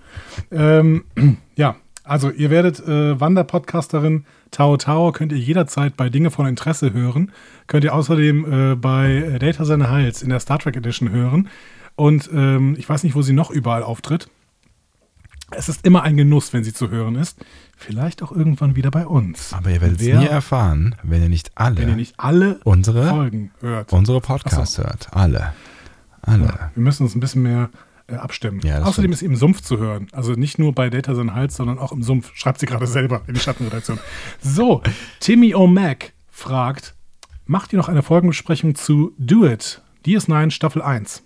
Ähm, 0.50 1.04
ja, 1.56 1.76
also 2.04 2.30
ihr 2.30 2.50
werdet 2.50 2.80
äh, 2.80 3.18
Wanderpodcasterin 3.18 4.25
Tao 4.52 4.76
Tao 4.76 5.11
könnt 5.12 5.33
ihr 5.33 5.38
jederzeit 5.38 5.97
bei 5.97 6.09
Dinge 6.09 6.30
von 6.30 6.47
Interesse 6.47 6.92
hören. 6.92 7.33
Könnt 7.66 7.85
ihr 7.85 7.95
außerdem 7.95 8.73
äh, 8.73 8.75
bei 8.76 9.38
Data 9.40 9.64
Seine 9.64 9.90
Hals 9.90 10.23
in 10.23 10.30
der 10.30 10.40
Star 10.40 10.59
Trek 10.59 10.76
Edition 10.76 11.11
hören. 11.11 11.49
Und 11.96 12.30
ähm, 12.32 12.76
ich 12.78 12.88
weiß 12.88 13.02
nicht, 13.02 13.14
wo 13.14 13.22
sie 13.22 13.32
noch 13.32 13.50
überall 13.50 13.82
auftritt. 13.82 14.28
Es 15.50 15.68
ist 15.68 15.86
immer 15.86 16.02
ein 16.02 16.16
Genuss, 16.16 16.52
wenn 16.52 16.64
sie 16.64 16.72
zu 16.72 16.90
hören 16.90 17.14
ist. 17.14 17.38
Vielleicht 17.76 18.22
auch 18.22 18.32
irgendwann 18.32 18.74
wieder 18.74 18.90
bei 18.90 19.06
uns. 19.06 19.52
Aber 19.52 19.70
ihr 19.70 19.80
werdet 19.80 20.00
es 20.00 20.06
nie 20.06 20.26
erfahren, 20.26 20.96
wenn 21.02 21.22
ihr 21.22 21.28
nicht 21.28 21.52
alle 21.54 21.80
ihr 21.82 21.94
nicht 21.94 22.14
alle 22.18 22.58
unsere, 22.64 23.08
Folgen 23.08 23.52
hört. 23.60 23.92
unsere 23.92 24.20
Podcasts 24.20 24.78
hört. 24.78 25.08
Alle. 25.12 25.52
Alle. 26.22 26.44
Ja, 26.46 26.70
wir 26.74 26.82
müssen 26.82 27.04
uns 27.04 27.14
ein 27.14 27.20
bisschen 27.20 27.42
mehr 27.42 27.70
äh, 28.08 28.16
abstimmen. 28.16 28.60
Ja, 28.64 28.78
Außerdem 28.82 28.92
stimmt. 28.92 29.14
ist 29.14 29.20
sie 29.20 29.26
im 29.26 29.36
Sumpf 29.36 29.60
zu 29.60 29.78
hören. 29.78 30.08
Also 30.12 30.32
nicht 30.32 30.58
nur 30.58 30.74
bei 30.74 30.90
Data 30.90 31.14
Sein 31.14 31.32
Hals, 31.34 31.54
sondern 31.56 31.78
auch 31.78 31.92
im 31.92 32.02
Sumpf. 32.02 32.32
Schreibt 32.34 32.58
sie 32.58 32.66
gerade 32.66 32.86
selber 32.88 33.22
in 33.28 33.34
die 33.34 33.40
Schattenredaktion. 33.40 33.98
So, 34.40 34.82
Timmy 35.20 35.54
O'Mac 35.54 36.10
fragt, 36.28 36.94
macht 37.46 37.72
ihr 37.72 37.76
noch 37.78 37.88
eine 37.88 38.02
Folgenbesprechung 38.02 38.74
zu 38.74 39.12
Do 39.18 39.46
It? 39.46 39.80
DS9 40.04 40.50
Staffel 40.50 40.82
1. 40.82 41.22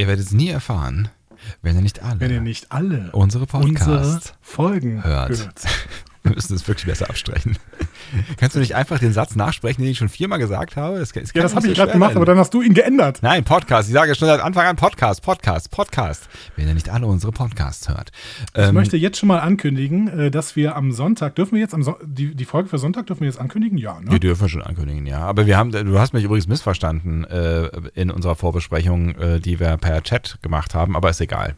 Ihr 0.00 0.06
werdet 0.06 0.24
es 0.24 0.32
nie 0.32 0.48
erfahren, 0.48 1.10
wenn 1.60 1.76
ihr 1.76 1.82
nicht 1.82 2.02
alle 2.02 2.20
Wenn 2.20 2.30
ihr 2.30 2.40
nicht 2.40 2.72
alle 2.72 3.10
unsere 3.12 3.44
Podcasts 3.44 4.14
unsere 4.14 4.34
Folgen 4.40 5.04
hört. 5.04 5.38
hört. 5.38 5.62
Wir 6.22 6.32
müssen 6.34 6.56
es 6.56 6.66
wirklich 6.66 6.86
besser 6.86 7.10
abstreichen. 7.10 7.58
Kannst 8.36 8.56
du 8.56 8.60
nicht 8.60 8.74
einfach 8.74 8.98
den 8.98 9.12
Satz 9.12 9.36
nachsprechen, 9.36 9.82
den 9.82 9.90
ich 9.90 9.98
schon 9.98 10.08
viermal 10.08 10.38
gesagt 10.38 10.76
habe? 10.76 10.96
Es, 10.98 11.12
es 11.12 11.32
Ja, 11.32 11.42
das 11.42 11.54
habe 11.54 11.66
so 11.66 11.72
ich 11.72 11.78
gerade 11.78 11.92
gemacht, 11.92 12.16
aber 12.16 12.24
dann 12.24 12.38
hast 12.38 12.52
du 12.54 12.62
ihn 12.62 12.74
geändert. 12.74 13.18
Nein, 13.22 13.44
Podcast. 13.44 13.88
Ich 13.88 13.94
sage 13.94 14.14
schon 14.14 14.28
seit 14.28 14.40
Anfang 14.40 14.66
an 14.66 14.76
Podcast, 14.76 15.22
Podcast, 15.22 15.70
Podcast. 15.70 16.28
Wenn 16.56 16.68
ihr 16.68 16.74
nicht 16.74 16.88
alle 16.88 17.06
unsere 17.06 17.32
Podcasts 17.32 17.88
hört. 17.88 18.10
Ich 18.54 18.62
Ähm, 18.62 18.74
möchte 18.74 18.96
jetzt 18.96 19.18
schon 19.18 19.28
mal 19.28 19.40
ankündigen, 19.40 20.08
äh, 20.08 20.30
dass 20.30 20.56
wir 20.56 20.76
am 20.76 20.92
Sonntag, 20.92 21.34
dürfen 21.36 21.54
wir 21.54 21.60
jetzt 21.60 21.74
am 21.74 21.82
Son 21.82 21.94
die, 22.04 22.34
die 22.34 22.44
Folge 22.44 22.68
für 22.68 22.78
Sonntag 22.78 23.06
dürfen 23.06 23.20
wir 23.20 23.28
jetzt 23.28 23.40
ankündigen? 23.40 23.78
Ja, 23.78 24.00
ne? 24.00 24.10
wir 24.10 24.20
dürfen 24.20 24.48
schon 24.48 24.62
ankündigen, 24.62 25.06
ja. 25.06 25.20
Aber 25.20 25.46
wir 25.46 25.56
haben, 25.56 25.70
du 25.72 25.98
hast 25.98 26.12
mich 26.12 26.24
übrigens 26.24 26.48
missverstanden 26.48 27.24
äh, 27.24 27.68
in 27.94 28.10
unserer 28.10 28.34
Vorbesprechung, 28.34 29.14
äh, 29.16 29.40
die 29.40 29.60
wir 29.60 29.76
per 29.76 30.02
Chat 30.02 30.38
gemacht 30.42 30.74
haben, 30.74 30.96
aber 30.96 31.10
ist 31.10 31.20
egal. 31.20 31.54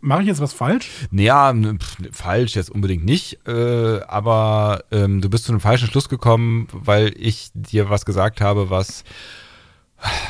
Mache 0.00 0.22
ich 0.22 0.28
jetzt 0.28 0.40
was 0.40 0.52
falsch? 0.52 0.88
Naja, 1.10 1.52
pf, 1.52 1.96
falsch 2.12 2.54
jetzt 2.54 2.70
unbedingt 2.70 3.04
nicht, 3.04 3.46
äh, 3.46 4.00
aber 4.02 4.84
ähm, 4.90 5.20
du 5.20 5.28
bist 5.28 5.44
zu 5.44 5.52
einem 5.52 5.60
falschen 5.60 5.88
Schluss 5.88 6.08
gekommen, 6.08 6.68
weil 6.72 7.14
ich 7.16 7.50
dir 7.54 7.90
was 7.90 8.04
gesagt 8.04 8.40
habe, 8.40 8.70
was. 8.70 9.04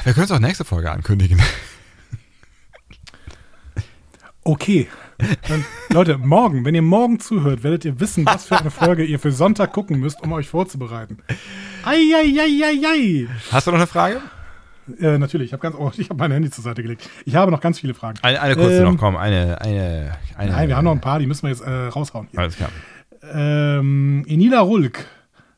Wir 0.04 0.12
können 0.12 0.24
es 0.24 0.30
auch 0.30 0.38
nächste 0.38 0.64
Folge 0.64 0.90
ankündigen. 0.90 1.40
Okay. 4.44 4.88
Dann, 5.46 5.64
Leute, 5.90 6.18
morgen, 6.18 6.64
wenn 6.64 6.74
ihr 6.74 6.82
morgen 6.82 7.20
zuhört, 7.20 7.62
werdet 7.62 7.84
ihr 7.84 8.00
wissen, 8.00 8.26
was 8.26 8.46
für 8.46 8.58
eine 8.58 8.72
Folge 8.72 9.04
ihr 9.04 9.20
für 9.20 9.30
Sonntag 9.30 9.72
gucken 9.72 10.00
müsst, 10.00 10.20
um 10.20 10.32
euch 10.32 10.48
vorzubereiten. 10.48 11.18
Eieieiei. 11.84 13.28
Hast 13.52 13.68
du 13.68 13.70
noch 13.70 13.78
eine 13.78 13.86
Frage? 13.86 14.20
Äh, 15.00 15.18
natürlich, 15.18 15.46
ich 15.48 15.52
habe 15.52 15.62
ganz, 15.62 15.76
oh, 15.78 15.90
ich 15.96 16.08
habe 16.10 16.18
mein 16.18 16.30
Handy 16.32 16.50
zur 16.50 16.64
Seite 16.64 16.82
gelegt. 16.82 17.08
Ich 17.24 17.34
habe 17.34 17.50
noch 17.50 17.60
ganz 17.60 17.78
viele 17.80 17.94
Fragen. 17.94 18.18
Eine, 18.22 18.40
eine 18.40 18.54
kurze 18.56 18.78
Ähm, 18.78 18.84
noch, 18.84 18.96
komm, 18.98 19.16
eine, 19.16 19.60
eine, 19.60 20.16
eine. 20.36 20.50
Nein, 20.52 20.68
wir 20.68 20.76
haben 20.76 20.84
noch 20.84 20.92
ein 20.92 21.00
paar, 21.00 21.18
die 21.18 21.26
müssen 21.26 21.42
wir 21.44 21.50
jetzt 21.50 21.62
äh, 21.62 21.70
raushauen. 21.88 22.28
Hier. 22.30 22.40
Alles 22.40 22.56
klar. 22.56 22.70
Ähm, 23.32 24.24
Enila 24.26 24.60
Rulk 24.60 25.06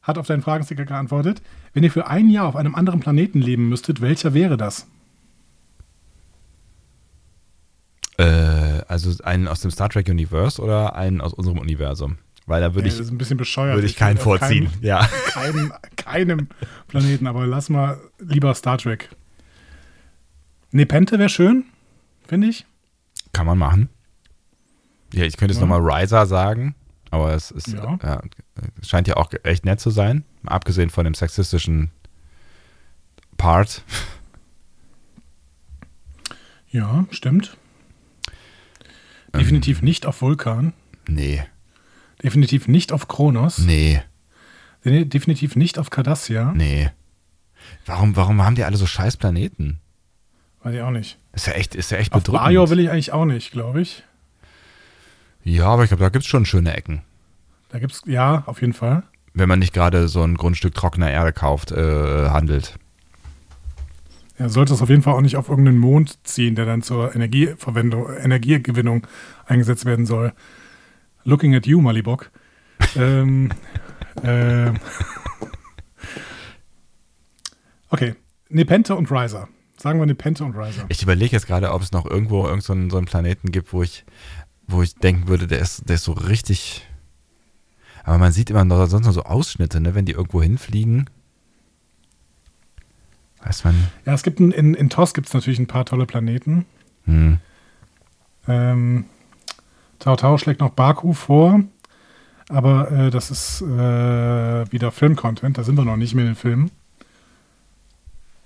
hat 0.02 0.18
auf 0.18 0.26
deinen 0.26 0.42
Fragensticker 0.42 0.84
geantwortet. 0.84 1.40
Wenn 1.72 1.82
ihr 1.82 1.90
für 1.90 2.06
ein 2.06 2.28
Jahr 2.28 2.46
auf 2.46 2.56
einem 2.56 2.74
anderen 2.74 3.00
Planeten 3.00 3.40
leben 3.40 3.68
müsstet, 3.68 4.00
welcher 4.00 4.34
wäre 4.34 4.56
das? 4.56 4.86
Äh, 8.18 8.24
also 8.86 9.22
einen 9.24 9.48
aus 9.48 9.60
dem 9.60 9.70
Star 9.70 9.88
Trek 9.88 10.08
Universe 10.08 10.60
oder 10.62 10.94
einen 10.94 11.20
aus 11.20 11.32
unserem 11.34 11.58
Universum? 11.58 12.16
Weil 12.46 12.60
da 12.60 12.74
würde 12.74 12.86
Äh, 12.86 12.90
ich, 12.92 12.98
das 12.98 13.06
ist 13.06 13.12
ein 13.12 13.18
bisschen 13.18 13.38
bescheuert. 13.38 13.74
würde 13.76 13.86
ich 13.86 13.96
keinen 13.96 14.18
vorziehen. 14.18 14.66
Keinem, 14.66 14.82
Ja. 14.84 15.08
keinem, 15.32 15.72
keinem 15.96 16.48
Planeten, 16.88 17.26
aber 17.26 17.46
lass 17.46 17.70
mal 17.70 17.98
lieber 18.20 18.54
Star 18.54 18.78
Trek. 18.78 19.08
Nepente 20.74 21.18
wäre 21.20 21.28
schön, 21.28 21.64
finde 22.26 22.48
ich. 22.48 22.66
Kann 23.32 23.46
man 23.46 23.56
machen. 23.58 23.88
Ja, 25.12 25.22
ich 25.24 25.36
könnte 25.36 25.54
jetzt 25.54 25.60
Ja. 25.62 25.66
nochmal 25.68 25.88
Riser 26.00 26.26
sagen, 26.26 26.74
aber 27.10 27.32
es 27.34 27.50
ist, 27.52 27.68
Ja. 27.68 27.96
ja. 28.02 28.22
es 28.80 28.88
scheint 28.88 29.06
ja 29.06 29.16
auch 29.16 29.30
echt 29.44 29.64
nett 29.64 29.78
zu 29.78 29.90
sein, 29.90 30.24
abgesehen 30.44 30.90
von 30.90 31.04
dem 31.04 31.14
sexistischen 31.14 31.90
Part. 33.36 33.82
Ja, 36.68 37.06
stimmt. 37.12 37.56
Definitiv 39.32 39.80
nicht 39.82 40.06
auf 40.06 40.22
Vulkan. 40.22 40.72
Nee, 41.08 41.44
Definitiv 42.20 42.66
nicht 42.66 42.90
auf 42.90 43.06
Kronos. 43.06 43.58
nee, 43.58 44.02
Nee, 44.82 45.04
Definitiv 45.04 45.54
nicht 45.54 45.78
auf 45.78 45.90
Cardassia. 45.90 46.52
nee. 46.52 46.90
Warum, 47.86 48.16
warum 48.16 48.42
haben 48.42 48.56
die 48.56 48.64
alle 48.64 48.76
so 48.76 48.86
scheiß 48.86 49.16
Planeten? 49.18 49.78
Weiß 50.64 50.74
ich 50.74 50.80
auch 50.80 50.90
nicht. 50.90 51.18
Ist 51.34 51.46
ja 51.46 51.52
echt, 51.52 51.74
ist 51.74 51.90
ja 51.90 51.98
echt 51.98 52.12
Auf 52.14 52.22
bedrückend. 52.22 52.46
Bajor 52.46 52.70
will 52.70 52.80
ich 52.80 52.90
eigentlich 52.90 53.12
auch 53.12 53.26
nicht, 53.26 53.52
glaube 53.52 53.82
ich. 53.82 54.02
ja, 55.44 55.66
aber 55.66 55.84
ich 55.84 55.90
glaube, 55.90 56.02
da 56.02 56.08
gibt 56.08 56.24
es 56.24 56.28
schon 56.28 56.46
schöne 56.46 56.74
Ecken. 56.74 57.02
Da 57.68 57.78
gibt's, 57.78 58.02
ja, 58.06 58.44
auf 58.46 58.62
jeden 58.62 58.72
Fall. 58.72 59.02
Wenn 59.34 59.48
man 59.48 59.58
nicht 59.58 59.74
gerade 59.74 60.08
so 60.08 60.22
ein 60.22 60.36
Grundstück 60.36 60.74
trockener 60.74 61.10
Erde 61.10 61.34
kauft, 61.34 61.70
äh, 61.70 62.30
handelt. 62.30 62.78
Er 64.38 64.48
sollte 64.48 64.72
es 64.72 64.80
auf 64.80 64.88
jeden 64.88 65.02
Fall 65.02 65.12
auch 65.12 65.20
nicht 65.20 65.36
auf 65.36 65.50
irgendeinen 65.50 65.78
Mond 65.78 66.18
ziehen, 66.26 66.54
der 66.54 66.64
dann 66.64 66.80
zur 66.80 67.14
Energieverwendung, 67.14 68.08
Energiegewinnung 68.10 69.06
eingesetzt 69.44 69.84
werden 69.84 70.06
soll. 70.06 70.32
Looking 71.24 71.54
at 71.54 71.66
you, 71.66 71.82
Malibok. 71.82 72.30
ähm, 72.96 73.52
ähm, 74.22 74.78
okay, 77.90 78.14
Nepente 78.48 78.96
und 78.96 79.10
Riser. 79.10 79.48
Sagen 79.84 79.98
wir 79.98 80.06
Nepente 80.06 80.42
und 80.46 80.56
Riser. 80.56 80.86
Ich 80.88 81.02
überlege 81.02 81.32
jetzt 81.32 81.46
gerade, 81.46 81.70
ob 81.70 81.82
es 81.82 81.92
noch 81.92 82.06
irgendwo 82.06 82.46
irgend 82.46 82.62
so 82.62 82.72
einen, 82.72 82.88
so 82.88 82.96
einen 82.96 83.04
Planeten 83.04 83.52
gibt, 83.52 83.74
wo 83.74 83.82
ich, 83.82 84.06
wo 84.66 84.80
ich 84.80 84.94
denken 84.94 85.28
würde, 85.28 85.46
der 85.46 85.58
ist, 85.58 85.86
der 85.90 85.96
ist 85.96 86.04
so 86.04 86.12
richtig. 86.12 86.88
Aber 88.02 88.16
man 88.16 88.32
sieht 88.32 88.48
immer 88.48 88.64
noch, 88.64 88.86
sonst 88.86 89.04
nur 89.04 89.12
so 89.12 89.24
Ausschnitte, 89.24 89.82
ne, 89.82 89.94
wenn 89.94 90.06
die 90.06 90.12
irgendwo 90.12 90.42
hinfliegen. 90.42 91.10
Weiß 93.42 93.64
man. 93.64 93.74
Ja, 94.06 94.14
es 94.14 94.22
gibt 94.22 94.40
ein, 94.40 94.52
in, 94.52 94.72
in 94.72 94.88
TOS 94.88 95.12
gibt 95.12 95.26
es 95.26 95.34
natürlich 95.34 95.58
ein 95.58 95.66
paar 95.66 95.84
tolle 95.84 96.06
Planeten. 96.06 96.64
Hm. 97.04 97.38
Ähm, 98.48 99.04
Tao 99.98 100.16
Tao 100.16 100.38
schlägt 100.38 100.60
noch 100.60 100.70
Baku 100.70 101.12
vor, 101.12 101.60
aber 102.48 102.90
äh, 102.90 103.10
das 103.10 103.30
ist 103.30 103.60
äh, 103.60 104.72
wieder 104.72 104.90
Film-Content, 104.90 105.58
da 105.58 105.62
sind 105.62 105.76
wir 105.76 105.84
noch 105.84 105.98
nicht 105.98 106.14
mehr 106.14 106.24
in 106.24 106.30
den 106.30 106.36
Filmen. 106.36 106.70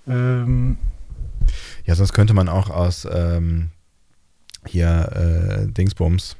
Ähm, 0.05 0.75
Ja, 1.85 1.95
sonst 1.95 2.13
könnte 2.13 2.33
man 2.33 2.49
auch 2.49 2.69
aus 2.69 3.07
ähm, 3.11 3.69
hier 4.65 5.67
äh, 5.67 5.71
Dingsbums 5.71 6.35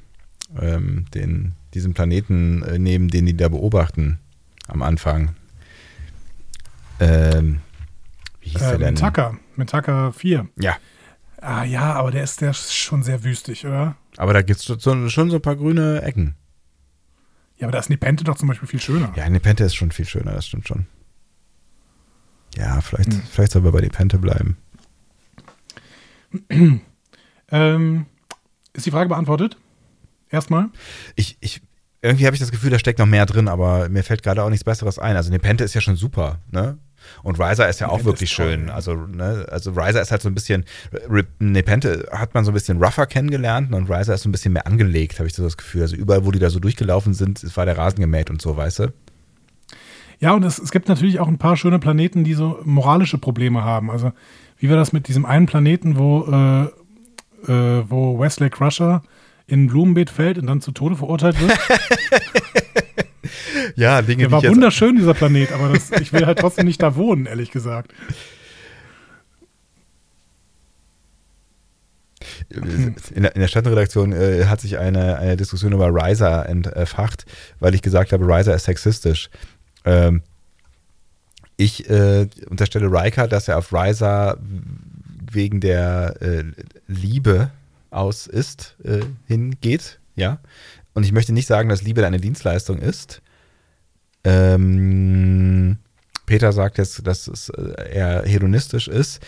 ähm, 0.60 1.06
den, 1.14 1.54
diesen 1.74 1.94
Planeten 1.94 2.62
äh, 2.64 2.78
nehmen, 2.80 3.08
den 3.10 3.26
die 3.26 3.36
da 3.36 3.48
beobachten 3.50 4.20
am 4.68 4.82
Anfang. 4.82 5.36
Ähm, 7.00 7.62
wie 8.42 8.50
hieß 8.50 8.62
äh, 8.62 8.70
der 8.70 8.78
denn? 8.78 8.94
Mentaka, 8.96 9.38
Mentaka 9.56 10.12
4. 10.12 10.48
Ja, 10.60 10.78
Ah 11.42 11.64
ja, 11.64 11.94
aber 11.94 12.12
der 12.12 12.24
ist, 12.26 12.42
der 12.42 12.52
ist 12.52 12.74
schon 12.76 13.02
sehr 13.02 13.24
wüstig, 13.24 13.66
oder? 13.66 13.96
aber 14.18 14.34
da 14.34 14.42
gibt 14.42 14.60
es 14.60 14.66
schon, 14.84 15.10
schon 15.10 15.30
so 15.30 15.38
ein 15.38 15.42
paar 15.42 15.56
grüne 15.56 16.02
Ecken. 16.02 16.36
Ja, 17.58 17.68
aber 17.68 17.72
da 17.72 17.80
ist 17.80 17.90
Nepente 17.90 18.26
doch 18.26 18.36
zum 18.38 18.50
Beispiel 18.50 18.68
viel 18.68 18.82
schöner. 18.82 19.14
Ja, 19.16 19.30
Nepente 19.30 19.64
ist 19.64 19.76
schon 19.76 19.92
viel 19.92 20.04
schöner, 20.06 20.34
das 20.34 20.48
stimmt 20.48 20.68
schon. 20.68 20.86
Ja, 22.58 22.82
vielleicht, 22.82 23.14
Hm. 23.14 23.22
vielleicht 23.32 23.54
sollen 23.54 23.64
wir 23.64 23.72
bei 23.72 23.80
Nepente 23.80 24.18
bleiben. 24.18 24.58
Ähm, 27.52 28.06
ist 28.74 28.86
die 28.86 28.92
Frage 28.92 29.10
beantwortet? 29.10 29.58
Erstmal? 30.30 30.70
Ich, 31.16 31.38
ich, 31.40 31.62
irgendwie 32.02 32.26
habe 32.26 32.36
ich 32.36 32.40
das 32.40 32.52
Gefühl, 32.52 32.70
da 32.70 32.80
steckt 32.80 33.00
noch 33.00 33.06
mehr 33.06 33.26
drin, 33.26 33.48
aber 33.48 33.90
mir 33.90 34.04
fällt 34.04 34.24
gerade 34.24 34.44
auch 34.44 34.50
nichts 34.50 34.64
Besseres 34.64 35.00
ein. 35.00 35.16
Also 35.16 35.32
Nepente 35.32 35.64
ist 35.64 35.74
ja 35.74 35.82
schon 35.82 35.96
super, 35.96 36.40
ne? 36.52 36.78
Und 37.24 37.40
Riser 37.40 37.68
ist 37.70 37.80
ja 37.80 37.88
auch 37.88 37.94
Nepente 37.94 38.06
wirklich 38.06 38.32
ist 38.32 38.36
toll, 38.36 38.52
schön. 38.52 38.70
Also, 38.70 38.94
ne, 38.94 39.48
also 39.50 39.72
Riser 39.72 40.02
ist 40.02 40.12
halt 40.12 40.22
so 40.22 40.30
ein 40.30 40.36
bisschen, 40.36 40.66
Nepente 41.40 42.08
hat 42.12 42.34
man 42.34 42.44
so 42.46 42.52
ein 42.52 42.54
bisschen 42.54 42.84
rougher 42.84 43.08
kennengelernt 43.08 43.74
und 43.74 43.90
Riser 43.90 44.14
ist 44.14 44.24
so 44.24 44.30
ein 44.30 44.32
bisschen 44.34 44.54
mehr 44.54 44.68
angelegt, 44.68 45.18
habe 45.20 45.28
ich 45.28 45.34
so 45.34 45.44
das 45.44 45.58
Gefühl. 45.58 45.82
Also 45.82 45.96
überall, 45.96 46.26
wo 46.26 46.32
die 46.32 46.40
da 46.40 46.50
so 46.50 46.60
durchgelaufen 46.60 47.14
sind, 47.14 47.56
war 47.56 47.66
der 47.66 47.78
Rasen 47.78 48.00
gemäht 48.00 48.30
und 48.30 48.42
so, 48.42 48.56
weißt 48.56 48.80
du? 48.80 48.94
Ja, 50.20 50.34
und 50.34 50.44
es, 50.44 50.60
es 50.60 50.72
gibt 50.72 50.90
natürlich 50.90 51.20
auch 51.20 51.28
ein 51.28 51.38
paar 51.38 51.56
schöne 51.56 51.80
Planeten, 51.80 52.24
die 52.24 52.34
so 52.34 52.60
moralische 52.64 53.18
Probleme 53.18 53.64
haben. 53.64 53.90
Also, 53.90 54.12
wie 54.58 54.70
war 54.70 54.76
das 54.76 54.92
mit 54.92 55.08
diesem 55.08 55.26
einen 55.26 55.46
Planeten, 55.46 55.98
wo, 55.98 56.26
äh, 56.26 57.52
äh, 57.52 57.84
wo 57.90 58.20
Wesley 58.20 58.50
Crusher 58.50 59.02
in 59.48 59.66
ein 59.66 59.68
Blumenbeet 59.68 60.10
fällt 60.10 60.38
und 60.38 60.48
dann 60.48 60.62
zu 60.62 60.72
Tode 60.72 60.96
verurteilt 60.96 61.40
wird? 61.40 61.58
Ja, 63.76 64.02
Dinge, 64.02 64.24
Der 64.24 64.32
war 64.32 64.44
wunderschön, 64.44 64.96
dieser 64.96 65.14
Planet, 65.14 65.52
aber 65.52 65.70
das, 65.70 65.92
ich 65.92 66.12
will 66.12 66.26
halt 66.26 66.40
trotzdem 66.40 66.66
nicht 66.66 66.82
da 66.82 66.96
wohnen, 66.96 67.26
ehrlich 67.26 67.52
gesagt. 67.52 67.94
In 72.50 72.96
der, 73.24 73.36
in 73.36 73.42
der 73.42 73.48
Stadtredaktion 73.48 74.12
äh, 74.12 74.46
hat 74.46 74.62
sich 74.62 74.78
eine, 74.78 75.18
eine 75.18 75.38
Diskussion 75.38 75.72
über 75.72 75.88
Riser 75.94 76.48
entfacht, 76.50 77.26
weil 77.60 77.76
ich 77.76 77.82
gesagt 77.82 78.12
habe, 78.12 78.26
Riser 78.26 78.56
ist 78.56 78.66
sexistisch. 78.66 79.30
Ähm, 79.86 80.22
ich 81.58 81.90
äh, 81.90 82.28
unterstelle 82.50 82.88
Riker, 82.88 83.28
dass 83.28 83.48
er 83.48 83.58
auf 83.58 83.74
Riser 83.74 84.38
wegen 85.32 85.60
der 85.60 86.16
äh, 86.22 86.44
Liebe 86.88 87.52
aus 87.92 88.28
ist, 88.28 88.76
äh, 88.84 89.02
hingeht, 89.28 90.00
ja. 90.16 90.40
Und 90.94 91.04
ich 91.04 91.12
möchte 91.12 91.34
nicht 91.34 91.48
sagen, 91.48 91.70
dass 91.70 91.82
Liebe 91.82 92.06
eine 92.06 92.20
Dienstleistung 92.20 92.80
ist. 92.80 93.22
Ähm, 94.24 95.78
Peter 96.26 96.52
sagt 96.52 96.78
jetzt, 96.78 97.06
dass 97.08 97.28
es 97.28 97.50
äh, 97.50 97.94
eher 97.94 98.24
hedonistisch 98.26 98.88
ist 98.88 99.22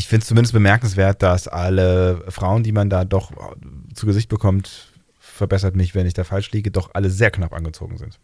ich 0.00 0.08
finde 0.08 0.22
es 0.22 0.28
zumindest 0.28 0.54
bemerkenswert, 0.54 1.22
dass 1.22 1.46
alle 1.46 2.24
Frauen, 2.28 2.62
die 2.62 2.72
man 2.72 2.88
da 2.88 3.04
doch 3.04 3.32
zu 3.94 4.06
Gesicht 4.06 4.30
bekommt, 4.30 4.88
verbessert 5.18 5.76
mich, 5.76 5.94
wenn 5.94 6.06
ich 6.06 6.14
da 6.14 6.24
falsch 6.24 6.50
liege, 6.52 6.70
doch 6.70 6.90
alle 6.94 7.10
sehr 7.10 7.30
knapp 7.30 7.52
angezogen 7.52 7.98
sind. 7.98 8.18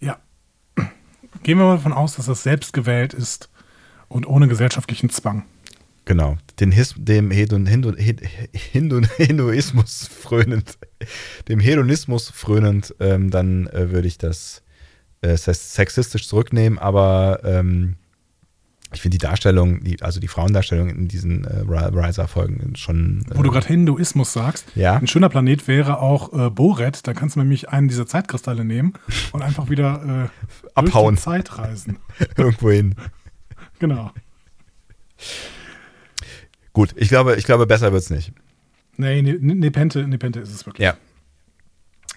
Ja. 0.00 0.18
Gehen 1.42 1.58
wir 1.58 1.64
mal 1.66 1.76
davon 1.76 1.92
aus, 1.92 2.16
dass 2.16 2.26
das 2.26 2.42
selbst 2.42 2.72
gewählt 2.72 3.14
ist 3.14 3.48
und 4.08 4.26
ohne 4.26 4.48
gesellschaftlichen 4.48 5.10
Zwang. 5.10 5.44
Genau. 6.04 6.38
Den 6.58 6.72
His, 6.72 6.94
dem 6.96 7.30
Hedon, 7.30 7.66
Hindu, 7.66 7.94
Hin- 7.94 8.20
Hindu, 8.52 9.02
Hinduismus 9.16 10.08
frönend, 10.08 10.78
dem 11.48 11.60
Hedonismus 11.60 12.30
frönend, 12.30 12.94
ähm, 13.00 13.30
dann 13.30 13.68
äh, 13.68 13.90
würde 13.90 14.08
ich 14.08 14.18
das 14.18 14.62
äh, 15.20 15.36
sexistisch 15.36 16.26
zurücknehmen, 16.26 16.78
aber 16.78 17.40
ähm, 17.44 17.96
ich 18.92 19.02
finde 19.02 19.18
die 19.18 19.24
Darstellung, 19.24 19.84
die, 19.84 20.02
also 20.02 20.18
die 20.20 20.26
Frauendarstellung 20.28 20.88
in 20.90 21.06
diesen 21.08 21.44
äh, 21.44 21.58
Riser-Folgen 21.60 22.74
schon. 22.76 23.24
Äh, 23.30 23.36
Wo 23.38 23.42
du 23.42 23.50
gerade 23.50 23.66
Hinduismus 23.68 24.32
sagst, 24.32 24.66
Ja. 24.74 24.96
ein 24.96 25.06
schöner 25.06 25.28
Planet 25.28 25.68
wäre 25.68 26.00
auch 26.00 26.32
äh, 26.32 26.50
Boret. 26.50 27.06
Da 27.06 27.14
kannst 27.14 27.36
du 27.36 27.40
nämlich 27.40 27.68
einen 27.68 27.88
dieser 27.88 28.06
Zeitkristalle 28.06 28.64
nehmen 28.64 28.94
und 29.32 29.42
einfach 29.42 29.70
wieder 29.70 30.28
äh, 30.34 30.70
Abhauen. 30.74 31.14
durch 31.14 31.24
Zeit 31.24 31.58
reisen. 31.58 31.98
irgendwo 32.36 32.70
hin. 32.70 32.94
Genau. 33.78 34.10
Gut, 36.72 36.90
ich 36.96 37.08
glaube, 37.08 37.36
ich 37.36 37.44
glaube, 37.44 37.66
besser 37.66 37.92
wird's 37.92 38.10
nicht. 38.10 38.32
Nee, 38.96 39.22
Ne- 39.22 39.38
Nepente, 39.40 40.06
Nepente 40.06 40.40
ist 40.40 40.52
es 40.54 40.66
wirklich. 40.66 40.84
Ja. 40.84 40.94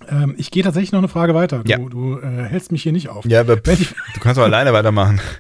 Ähm, 0.10 0.36
ich 0.38 0.52
gehe 0.52 0.64
tatsächlich 0.64 0.92
noch 0.92 1.00
eine 1.00 1.08
Frage 1.08 1.34
weiter. 1.34 1.64
Du, 1.64 1.70
Ja. 1.72 1.78
du 1.78 2.20
äh, 2.20 2.44
hältst 2.50 2.72
mich 2.72 2.84
hier 2.84 2.92
nicht 2.92 3.10
auf. 3.10 3.26
Ja, 3.26 3.40
aber 3.42 3.58
pff, 3.58 3.94
du 4.14 4.20
kannst 4.20 4.38
doch 4.38 4.44
alleine 4.44 4.74
weitermachen. 4.74 5.20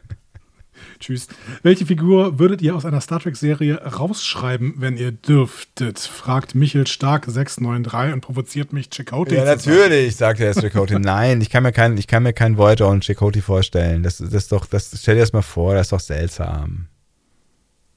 tschüss. 1.04 1.28
Welche 1.62 1.86
Figur 1.86 2.40
würdet 2.40 2.62
ihr 2.62 2.76
aus 2.76 2.86
einer 2.86 3.02
Star 3.02 3.20
Trek-Serie 3.20 3.82
rausschreiben, 3.82 4.76
wenn 4.78 4.98
ihr 4.98 5.12
dürftet? 5.12 6.00
Fragt 6.00 6.56
Michel 6.56 6.88
Stark 6.88 7.26
693 7.28 8.14
und 8.14 8.22
provoziert 8.22 8.74
mich 8.74 8.90
Chakotay. 8.90 9.36
Ja, 9.36 9.46
natürlich, 9.46 10.16
sagt 10.16 10.40
er 10.40 10.54
Chakotay. 10.54 11.00
Nein, 11.00 11.42
ich 11.42 11.50
kann 11.50 11.64
mir 11.64 11.72
keinen, 11.72 11.98
ich 11.98 12.08
kann 12.08 12.24
mir 12.24 12.34
keinen 12.34 12.58
Voyager 12.58 12.90
und 12.90 13.06
Chakotay 13.06 13.42
vorstellen. 13.42 14.04
Das, 14.04 14.18
das 14.18 14.34
ist 14.34 14.52
doch, 14.52 14.66
das 14.66 14.92
stell 15.00 15.16
dir 15.16 15.22
das 15.22 15.34
mal 15.34 15.42
vor, 15.42 15.76
das 15.76 15.88
ist 15.88 15.92
doch 15.92 16.00
seltsam. 16.00 16.88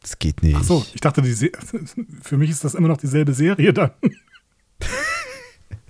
Das 0.03 0.19
geht 0.19 0.43
nicht. 0.43 0.57
Ach 0.57 0.65
so, 0.65 0.85
ich 0.95 1.01
dachte, 1.01 1.23
für 2.23 2.37
mich 2.37 2.51
ist 2.51 2.65
das 2.65 2.75
immer 2.75 2.89
noch 2.89 2.99
dieselbe 2.99 3.33
Serie 3.33 3.73
dann. 3.73 3.91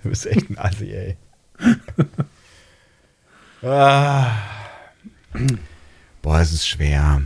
Du 0.03 0.09
bist 0.09 0.27
echt 0.27 0.49
ein 0.49 0.57
Assi, 0.57 0.91
ey. 0.91 1.17
ah. 3.63 4.31
Boah, 6.27 6.41
es 6.41 6.51
ist 6.51 6.67
schwer. 6.67 7.21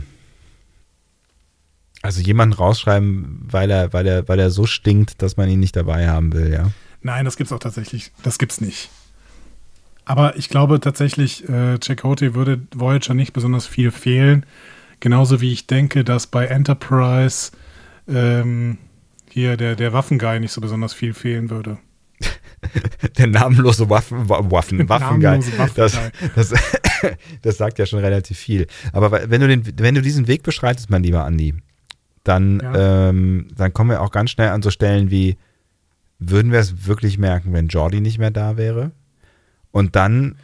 Also 2.02 2.20
jemanden 2.20 2.52
rausschreiben, 2.54 3.40
weil 3.50 3.68
er, 3.68 3.92
weil 3.92 4.06
er, 4.06 4.28
weil 4.28 4.38
er 4.38 4.50
so 4.50 4.64
stinkt, 4.64 5.22
dass 5.22 5.36
man 5.36 5.48
ihn 5.48 5.58
nicht 5.58 5.74
dabei 5.74 6.08
haben 6.08 6.32
will, 6.32 6.52
ja. 6.52 6.70
Nein, 7.00 7.24
das 7.24 7.36
gibt's 7.36 7.52
auch 7.52 7.58
tatsächlich. 7.58 8.12
Das 8.22 8.38
gibt's 8.38 8.60
nicht. 8.60 8.90
Aber 10.04 10.36
ich 10.36 10.48
glaube 10.48 10.78
tatsächlich, 10.78 11.48
äh, 11.48 11.80
Chakotay 11.80 12.34
würde 12.36 12.60
Voyager 12.72 13.14
nicht 13.14 13.32
besonders 13.32 13.66
viel 13.66 13.90
fehlen. 13.90 14.46
Genauso 15.00 15.40
wie 15.40 15.52
ich 15.52 15.66
denke, 15.66 16.04
dass 16.04 16.28
bei 16.28 16.46
Enterprise 16.46 17.50
ähm, 18.06 18.78
hier 19.30 19.56
der, 19.56 19.74
der 19.74 19.92
Waffenguy 19.92 20.38
nicht 20.38 20.52
so 20.52 20.60
besonders 20.60 20.94
viel 20.94 21.12
fehlen 21.12 21.50
würde. 21.50 21.78
Der 23.18 23.26
namenlose 23.26 23.90
Waffen, 23.90 24.28
Wa- 24.28 24.48
Waffen, 24.48 24.88
Waffengeil. 24.88 25.38
Namenlose 25.40 25.58
Waffengeil. 25.58 26.12
Das, 26.36 26.50
das, 26.50 26.60
das 27.42 27.56
sagt 27.58 27.78
ja 27.78 27.86
schon 27.86 27.98
relativ 28.00 28.38
viel. 28.38 28.66
Aber 28.92 29.10
wenn 29.30 29.40
du, 29.40 29.48
den, 29.48 29.62
wenn 29.78 29.94
du 29.94 30.02
diesen 30.02 30.26
Weg 30.28 30.42
beschreitest, 30.42 30.90
mein 30.90 31.02
lieber 31.02 31.24
Andi, 31.24 31.54
dann, 32.24 32.60
Ja. 32.60 33.08
ähm, 33.08 33.48
dann 33.56 33.72
kommen 33.72 33.90
wir 33.90 34.00
auch 34.00 34.10
ganz 34.12 34.30
schnell 34.30 34.48
an 34.50 34.62
so 34.62 34.70
Stellen 34.70 35.10
wie, 35.10 35.36
würden 36.18 36.52
wir 36.52 36.60
es 36.60 36.86
wirklich 36.86 37.18
merken, 37.18 37.52
wenn 37.52 37.66
Jordi 37.68 38.00
nicht 38.00 38.18
mehr 38.18 38.30
da 38.30 38.56
wäre? 38.56 38.92
Und 39.72 39.96
dann, 39.96 40.36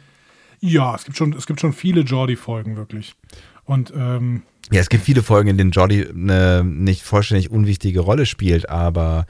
Ja, 0.59 0.93
es 0.95 1.05
gibt 1.05 1.15
schon, 1.17 1.31
es 1.33 1.47
gibt 1.47 1.61
schon 1.61 1.71
viele 1.71 2.01
Jordi-Folgen, 2.01 2.75
wirklich. 2.75 3.15
Und 3.63 3.93
ähm, 3.95 4.41
ja, 4.71 4.81
es 4.81 4.89
gibt 4.89 5.03
viele 5.05 5.23
Folgen, 5.23 5.47
in 5.49 5.57
denen 5.57 5.71
Jordi 5.71 6.05
eine 6.07 6.63
nicht 6.65 7.03
vollständig 7.03 7.49
unwichtige 7.49 8.01
Rolle 8.01 8.25
spielt, 8.25 8.67
aber 8.69 9.25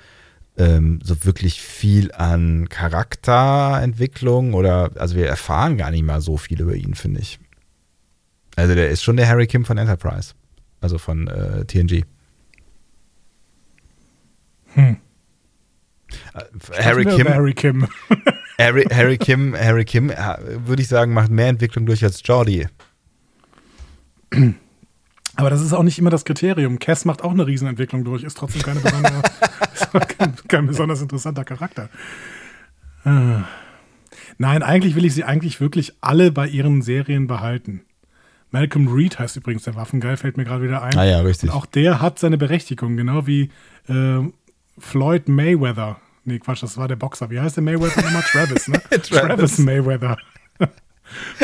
ähm, 0.58 1.00
so 1.04 1.26
wirklich 1.26 1.62
viel 1.62 2.12
an 2.12 2.68
Charakterentwicklung 2.70 4.54
oder, 4.54 4.92
also 4.96 5.16
wir 5.16 5.28
erfahren 5.28 5.78
gar 5.78 5.92
nicht 5.92 6.04
mal 6.04 6.22
so 6.22 6.38
viel 6.38 6.62
über 6.62 6.76
ihn, 6.76 6.96
finde 6.96 7.22
ich. 7.22 7.40
Also 8.56 8.76
der 8.76 8.90
ist 8.90 9.04
schon 9.04 9.18
der 9.18 9.28
Harry 9.28 9.48
Kim 9.48 9.64
von 9.64 9.78
Enterprise, 9.78 10.34
also 10.82 10.98
von 10.98 11.28
äh, 11.28 11.66
TNG. 11.66 12.04
Hm. 14.74 14.98
Äh, 16.34 16.84
Harry 16.84 17.06
Kim, 17.06 17.28
Harry 17.28 17.54
Kim. 17.54 17.88
Harry, 18.60 18.84
Harry 18.92 19.18
Kim, 19.18 19.56
Harry 19.56 19.86
Kim, 19.86 20.10
äh, 20.10 20.18
würde 20.68 20.82
ich 20.82 20.90
sagen, 20.90 21.14
macht 21.14 21.32
mehr 21.32 21.48
Entwicklung 21.48 21.86
durch 21.86 22.04
als 22.04 22.22
Jordi. 22.26 22.68
Aber 25.40 25.50
das 25.50 25.62
ist 25.62 25.74
auch 25.74 25.84
nicht 25.84 25.98
immer 25.98 26.10
das 26.10 26.26
Kriterium. 26.26 26.80
Cass 26.80 27.06
macht 27.06 27.24
auch 27.24 27.32
eine 27.32 27.48
Riesenentwicklung 27.48 28.04
durch, 28.04 28.24
ist 28.24 28.38
trotzdem 28.38 28.62
keine 28.62 28.82
besondere, 28.82 29.22
kein, 30.18 30.36
kein 30.48 30.68
besonders 30.68 31.02
interessanter 31.02 31.46
Charakter. 31.46 31.90
Ah. 33.06 33.44
Nein, 34.38 34.64
eigentlich 34.64 34.96
will 34.96 35.06
ich 35.06 35.14
sie 35.14 35.24
eigentlich 35.24 35.62
wirklich 35.62 35.94
alle 36.02 36.32
bei 36.32 36.48
ihren 36.48 36.82
Serien 36.82 37.28
behalten. 37.28 37.82
Malcolm 38.52 38.88
Reed 38.88 39.20
heißt 39.20 39.38
übrigens 39.38 39.64
der 39.64 39.76
Waffengeil, 39.76 40.18
fällt 40.18 40.38
mir 40.38 40.44
gerade 40.44 40.64
wieder 40.64 40.82
ein. 40.82 40.98
Ah 40.98 41.06
ja, 41.06 41.20
richtig. 41.22 41.50
Und 41.50 41.56
auch 41.56 41.66
der 41.66 42.02
hat 42.02 42.20
seine 42.20 42.38
Berechtigung, 42.38 42.98
genau 42.98 43.28
wie 43.28 43.50
äh, 43.88 44.20
Floyd 44.78 45.28
Mayweather. 45.30 45.98
Nee, 46.26 46.40
Quatsch, 46.40 46.64
das 46.64 46.78
war 46.78 46.88
der 46.88 46.96
Boxer. 46.96 47.30
Wie 47.30 47.40
heißt 47.40 47.58
der 47.58 47.64
Mayweather 47.64 48.02
nochmal? 48.02 48.24
Travis, 48.32 48.68
ne? 48.68 48.82
Travis 49.02 49.58
Mayweather. 49.60 50.18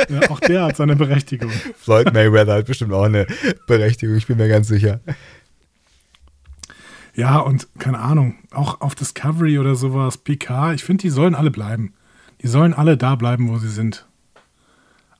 Ja, 0.09 0.29
auch 0.29 0.39
der 0.39 0.63
hat 0.63 0.77
seine 0.77 0.95
Berechtigung. 0.95 1.51
Floyd 1.77 2.13
Mayweather 2.13 2.55
hat 2.55 2.65
bestimmt 2.65 2.93
auch 2.93 3.03
eine 3.03 3.25
Berechtigung, 3.67 4.15
ich 4.15 4.27
bin 4.27 4.37
mir 4.37 4.47
ganz 4.47 4.67
sicher. 4.67 5.01
Ja, 7.15 7.39
und 7.39 7.67
keine 7.79 7.99
Ahnung, 7.99 8.35
auch 8.51 8.81
auf 8.81 8.93
Discovery 8.93 9.57
oder 9.57 9.75
sowas, 9.75 10.17
PK, 10.17 10.73
ich 10.73 10.83
finde, 10.83 11.03
die 11.03 11.09
sollen 11.09 11.33
alle 11.33 11.49
bleiben. 11.49 11.93
Die 12.41 12.47
sollen 12.47 12.73
alle 12.73 12.97
da 12.97 13.15
bleiben, 13.15 13.49
wo 13.49 13.57
sie 13.57 13.69
sind. 13.69 14.05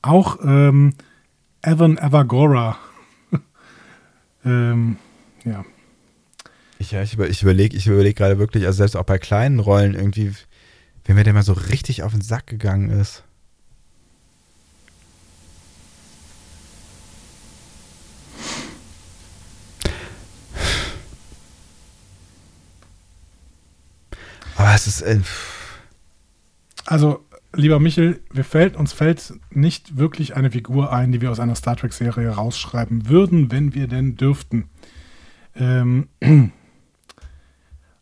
Auch 0.01 0.39
ähm, 0.43 0.93
Evan 1.61 1.97
Evagora. 1.97 2.77
ähm, 4.45 4.97
ja. 5.45 5.63
Ich, 6.77 6.91
ja, 6.91 7.01
ich, 7.01 7.13
über, 7.13 7.29
ich 7.29 7.41
überlege 7.41 7.75
ich 7.75 7.87
überleg 7.87 8.17
gerade 8.17 8.37
wirklich, 8.37 8.65
also 8.65 8.77
selbst 8.77 8.95
auch 8.95 9.05
bei 9.05 9.17
kleinen 9.17 9.59
Rollen 9.59 9.95
irgendwie, 9.95 10.33
wenn 11.05 11.15
mir 11.15 11.23
der 11.23 11.33
mal 11.33 11.43
so 11.43 11.53
richtig 11.53 12.03
auf 12.03 12.11
den 12.11 12.21
Sack 12.21 12.47
gegangen 12.47 12.89
ist. 12.89 13.23
Ist, 24.87 25.01
äh, 25.01 25.19
Also, 26.85 27.25
lieber 27.53 27.79
Michel, 27.79 28.21
wir 28.31 28.43
fällt, 28.43 28.75
uns 28.75 28.93
fällt 28.93 29.33
nicht 29.49 29.97
wirklich 29.97 30.35
eine 30.35 30.51
Figur 30.51 30.91
ein, 30.91 31.11
die 31.11 31.21
wir 31.21 31.31
aus 31.31 31.39
einer 31.39 31.55
Star 31.55 31.75
Trek-Serie 31.75 32.29
rausschreiben 32.29 33.07
würden, 33.09 33.51
wenn 33.51 33.73
wir 33.73 33.87
denn 33.87 34.15
dürften. 34.15 34.69
Ähm, 35.55 36.09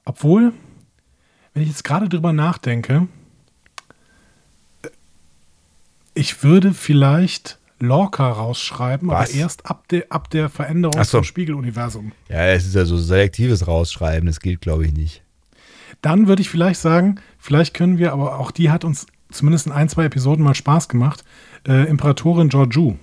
obwohl, 0.06 0.54
wenn 1.54 1.64
ich 1.64 1.70
jetzt 1.70 1.84
gerade 1.84 2.10
drüber 2.10 2.34
nachdenke, 2.34 3.08
äh, 4.82 4.90
ich 6.14 6.44
würde 6.44 6.74
vielleicht 6.74 7.60
Lorca 7.80 8.30
rausschreiben, 8.30 9.10
Was? 9.10 9.30
aber 9.30 9.40
erst 9.40 9.66
ab, 9.66 9.88
der 9.90 10.06
ab 10.10 10.30
der 10.30 10.50
Veränderung 10.50 11.04
so. 11.04 11.18
vom 11.18 11.24
Spiegeluniversum. 11.24 12.14
Ja, 12.30 12.46
es 12.48 12.66
ist 12.66 12.76
ja 12.76 12.86
so 12.86 12.98
selektives 12.98 13.68
Rausschreiben, 13.68 14.28
das 14.28 14.40
gilt, 14.40 14.62
glaube 14.62 14.86
ich, 14.86 14.94
nicht. 14.94 15.23
Dann 16.04 16.28
würde 16.28 16.42
ich 16.44 16.50
vielleicht 16.50 16.80
sagen, 16.80 17.20
vielleicht 17.40 17.74
können 17.74 17.98
wir, 17.98 18.14
aber 18.14 18.38
auch 18.38 18.52
die 18.52 18.70
hat 18.70 18.84
uns 18.84 19.08
zumindest 19.32 19.66
in 19.66 19.72
ein, 19.72 19.90
zwei 19.90 20.06
Episoden 20.06 20.44
mal 20.46 20.54
Spaß 20.54 20.88
gemacht, 20.90 21.24
äh, 21.68 21.88
Imperatorin 21.90 22.50
Georgiou. 22.50 22.98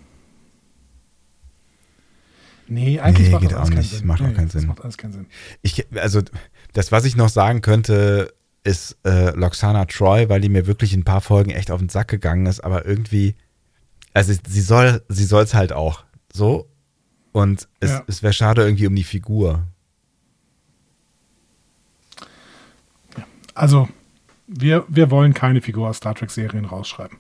Nee, 2.69 3.01
eigentlich 3.01 3.27
Nee, 3.29 3.33
macht 3.33 3.43
geht 3.43 3.53
das 3.53 3.59
auch 3.59 3.69
keinen 3.69 3.79
nicht. 3.79 3.91
Sinn. 3.91 4.07
Macht 4.07 4.21
auch 4.23 4.27
Nee, 4.27 4.35
keinen 4.35 4.49
das 4.49 4.61
Sinn. 4.61 4.69
macht 4.69 4.83
alles 4.83 4.97
keinen 4.97 5.13
Sinn. 5.13 5.27
Ich, 5.63 5.87
also, 5.97 6.21
das, 6.73 6.93
was 6.93 7.05
ich 7.05 7.17
noch 7.17 7.29
sagen 7.29 7.63
könnte, 7.63 8.33
ist 8.63 8.97
äh, 9.05 9.31
Loxana 9.31 9.87
Troy, 9.87 10.29
weil 10.29 10.41
die 10.41 10.49
mir 10.51 10.67
wirklich 10.67 10.93
in 10.95 11.01
ein 11.01 11.05
paar 11.05 11.21
Folgen 11.21 11.51
echt 11.51 11.71
auf 11.71 11.81
den 11.81 11.89
Sack 11.89 12.09
gegangen 12.09 12.47
ist, 12.47 12.61
aber 12.61 12.87
irgendwie, 12.87 13.35
also 14.15 14.33
sie 14.47 14.61
soll, 14.61 15.03
sie 15.09 15.25
soll 15.25 15.43
es 15.43 15.55
halt 15.55 15.73
auch 15.73 16.05
so. 16.33 16.69
Und 17.33 17.69
es, 17.81 17.91
Ja. 17.91 18.05
es 18.07 18.23
wäre 18.23 18.33
schade 18.33 18.63
irgendwie 18.63 18.87
um 18.87 18.95
die 18.95 19.05
Figur. 19.05 19.67
Also, 23.55 23.89
wir, 24.47 24.85
wir 24.89 25.11
wollen 25.11 25.35
keine 25.35 25.61
Figur 25.61 25.89
aus 25.89 25.99
Star 25.99 26.15
Trek-Serien 26.15 26.65
rausschreiben. 26.65 27.19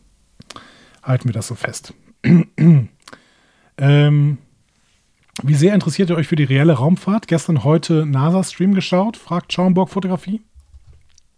Halten 1.02 1.28
wir 1.28 1.32
das 1.32 1.46
so 1.46 1.54
fest. 1.54 1.94
ähm, 3.78 4.38
wie 5.42 5.54
sehr 5.54 5.74
interessiert 5.74 6.10
ihr 6.10 6.16
euch 6.16 6.28
für 6.28 6.36
die 6.36 6.44
reelle 6.44 6.74
Raumfahrt? 6.74 7.28
Gestern, 7.28 7.64
heute 7.64 8.04
NASA-Stream 8.04 8.74
geschaut? 8.74 9.16
Fragt 9.16 9.52
Schaumburg 9.52 9.88
Fotografie. 9.88 10.42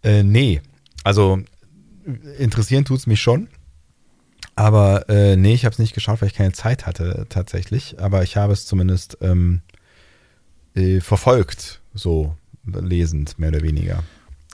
Äh, 0.03 0.23
nee. 0.23 0.61
Also 1.03 1.39
interessieren 2.37 2.85
tut's 2.85 3.07
mich 3.07 3.21
schon. 3.21 3.47
Aber 4.55 5.09
äh, 5.09 5.35
nee, 5.35 5.53
ich 5.53 5.65
habe 5.65 5.73
es 5.73 5.79
nicht 5.79 5.93
geschaut, 5.93 6.21
weil 6.21 6.27
ich 6.27 6.35
keine 6.35 6.51
Zeit 6.51 6.85
hatte 6.85 7.25
tatsächlich. 7.29 7.99
Aber 7.99 8.23
ich 8.23 8.35
habe 8.35 8.53
es 8.53 8.65
zumindest 8.65 9.17
ähm, 9.21 9.61
äh, 10.75 10.99
verfolgt, 10.99 11.81
so 11.93 12.35
lesend, 12.65 13.39
mehr 13.39 13.49
oder 13.49 13.61
weniger. 13.61 14.03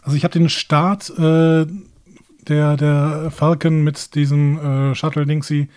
Also 0.03 0.15
ich 0.17 0.23
habe 0.23 0.33
den 0.33 0.49
Start 0.49 1.09
äh, 1.11 1.65
der, 2.47 2.77
der 2.77 3.31
Falcon 3.31 3.83
mit 3.83 4.15
diesem 4.15 4.57
äh, 4.91 4.95
Shuttle-Dingsy 4.95 5.69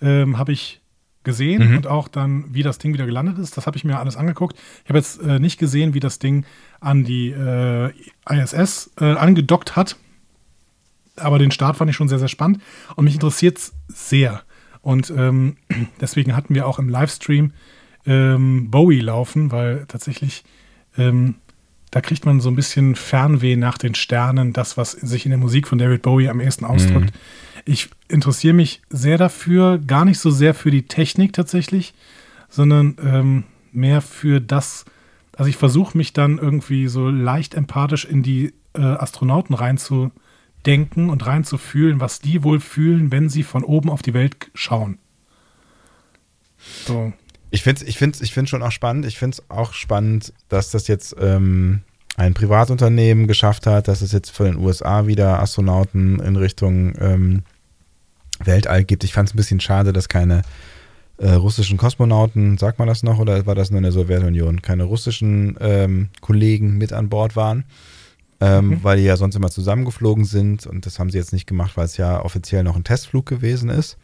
ähm, 0.00 0.38
habe 0.38 0.52
ich 0.52 0.80
gesehen 1.24 1.70
Mhm. 1.70 1.76
und 1.78 1.86
auch 1.88 2.08
dann, 2.08 2.44
wie 2.54 2.62
das 2.62 2.78
Ding 2.78 2.94
wieder 2.94 3.04
gelandet 3.06 3.38
ist. 3.38 3.56
Das 3.56 3.66
habe 3.66 3.76
ich 3.76 3.84
mir 3.84 3.98
alles 3.98 4.16
angeguckt. 4.16 4.56
Ich 4.84 4.88
habe 4.88 4.98
jetzt 4.98 5.20
äh, 5.20 5.38
nicht 5.40 5.58
gesehen, 5.58 5.92
wie 5.92 6.00
das 6.00 6.18
Ding 6.20 6.44
an 6.80 7.04
die 7.04 7.30
äh, 7.30 7.90
ISS 8.30 8.92
äh, 9.00 9.04
angedockt 9.12 9.74
hat. 9.76 9.96
Aber 11.16 11.38
den 11.38 11.50
Start 11.50 11.76
fand 11.76 11.90
ich 11.90 11.96
schon 11.96 12.08
sehr, 12.08 12.18
sehr 12.18 12.28
spannend 12.28 12.60
und 12.94 13.04
mich 13.04 13.14
interessiert 13.14 13.58
es 13.58 13.72
sehr. 13.88 14.42
Und 14.82 15.10
ähm, 15.16 15.56
deswegen 16.00 16.36
hatten 16.36 16.54
wir 16.54 16.66
auch 16.66 16.78
im 16.78 16.88
Livestream 16.88 17.52
ähm, 18.06 18.70
Bowie 18.70 19.00
laufen, 19.00 19.50
weil 19.50 19.84
tatsächlich 19.88 20.44
ähm, 20.96 21.34
da 21.90 22.00
kriegt 22.00 22.26
man 22.26 22.40
so 22.40 22.50
ein 22.50 22.56
bisschen 22.56 22.94
Fernweh 22.94 23.56
nach 23.56 23.78
den 23.78 23.94
Sternen, 23.94 24.52
das, 24.52 24.76
was 24.76 24.92
sich 24.92 25.24
in 25.24 25.30
der 25.30 25.38
Musik 25.38 25.68
von 25.68 25.78
David 25.78 26.02
Bowie 26.02 26.28
am 26.28 26.40
ehesten 26.40 26.64
ausdrückt. 26.64 27.12
Ich 27.64 27.88
interessiere 28.08 28.54
mich 28.54 28.82
sehr 28.90 29.18
dafür, 29.18 29.78
gar 29.78 30.04
nicht 30.04 30.18
so 30.18 30.30
sehr 30.30 30.54
für 30.54 30.70
die 30.70 30.86
Technik 30.86 31.32
tatsächlich, 31.32 31.94
sondern 32.48 32.96
ähm, 33.04 33.44
mehr 33.72 34.00
für 34.00 34.40
das, 34.40 34.84
also 35.36 35.48
ich 35.48 35.56
versuche 35.56 35.96
mich 35.96 36.12
dann 36.12 36.38
irgendwie 36.38 36.88
so 36.88 37.08
leicht 37.08 37.54
empathisch 37.54 38.04
in 38.04 38.22
die 38.22 38.52
äh, 38.74 38.82
Astronauten 38.82 39.54
reinzudenken 39.54 41.10
und 41.10 41.26
reinzufühlen, 41.26 42.00
was 42.00 42.20
die 42.20 42.44
wohl 42.44 42.60
fühlen, 42.60 43.10
wenn 43.10 43.28
sie 43.28 43.42
von 43.42 43.64
oben 43.64 43.90
auf 43.90 44.02
die 44.02 44.14
Welt 44.14 44.50
schauen. 44.54 44.98
So. 46.86 47.12
Ich 47.50 47.62
finde 47.62 47.82
es 47.82 47.88
ich 47.88 47.98
find's, 47.98 48.20
ich 48.20 48.32
find's 48.32 48.50
schon 48.50 48.62
auch 48.62 48.72
spannend. 48.72 49.06
Ich 49.06 49.18
finde 49.18 49.36
es 49.38 49.50
auch 49.50 49.72
spannend, 49.72 50.32
dass 50.48 50.70
das 50.70 50.88
jetzt 50.88 51.14
ähm, 51.20 51.80
ein 52.16 52.34
Privatunternehmen 52.34 53.26
geschafft 53.26 53.66
hat, 53.66 53.88
dass 53.88 54.00
es 54.02 54.12
jetzt 54.12 54.30
von 54.30 54.46
den 54.46 54.56
USA 54.56 55.06
wieder 55.06 55.40
Astronauten 55.40 56.18
in 56.20 56.36
Richtung 56.36 56.94
ähm, 56.98 57.42
Weltall 58.44 58.84
gibt. 58.84 59.04
Ich 59.04 59.12
fand 59.12 59.28
es 59.28 59.34
ein 59.34 59.38
bisschen 59.38 59.60
schade, 59.60 59.92
dass 59.92 60.08
keine 60.08 60.42
äh, 61.18 61.30
russischen 61.32 61.78
Kosmonauten, 61.78 62.58
sagt 62.58 62.78
man 62.78 62.88
das 62.88 63.02
noch, 63.02 63.18
oder 63.18 63.46
war 63.46 63.54
das 63.54 63.70
nur 63.70 63.78
in 63.78 63.84
der 63.84 63.92
Sowjetunion, 63.92 64.60
keine 64.60 64.84
russischen 64.84 65.56
ähm, 65.60 66.08
Kollegen 66.20 66.76
mit 66.76 66.92
an 66.92 67.08
Bord 67.08 67.36
waren, 67.36 67.64
ähm, 68.40 68.80
weil 68.82 68.98
die 68.98 69.04
ja 69.04 69.16
sonst 69.16 69.34
immer 69.34 69.50
zusammengeflogen 69.50 70.24
sind 70.26 70.66
und 70.66 70.84
das 70.84 70.98
haben 70.98 71.08
sie 71.10 71.16
jetzt 71.16 71.32
nicht 71.32 71.46
gemacht, 71.46 71.76
weil 71.76 71.86
es 71.86 71.96
ja 71.96 72.22
offiziell 72.22 72.64
noch 72.64 72.76
ein 72.76 72.84
Testflug 72.84 73.24
gewesen 73.24 73.70
ist. 73.70 73.96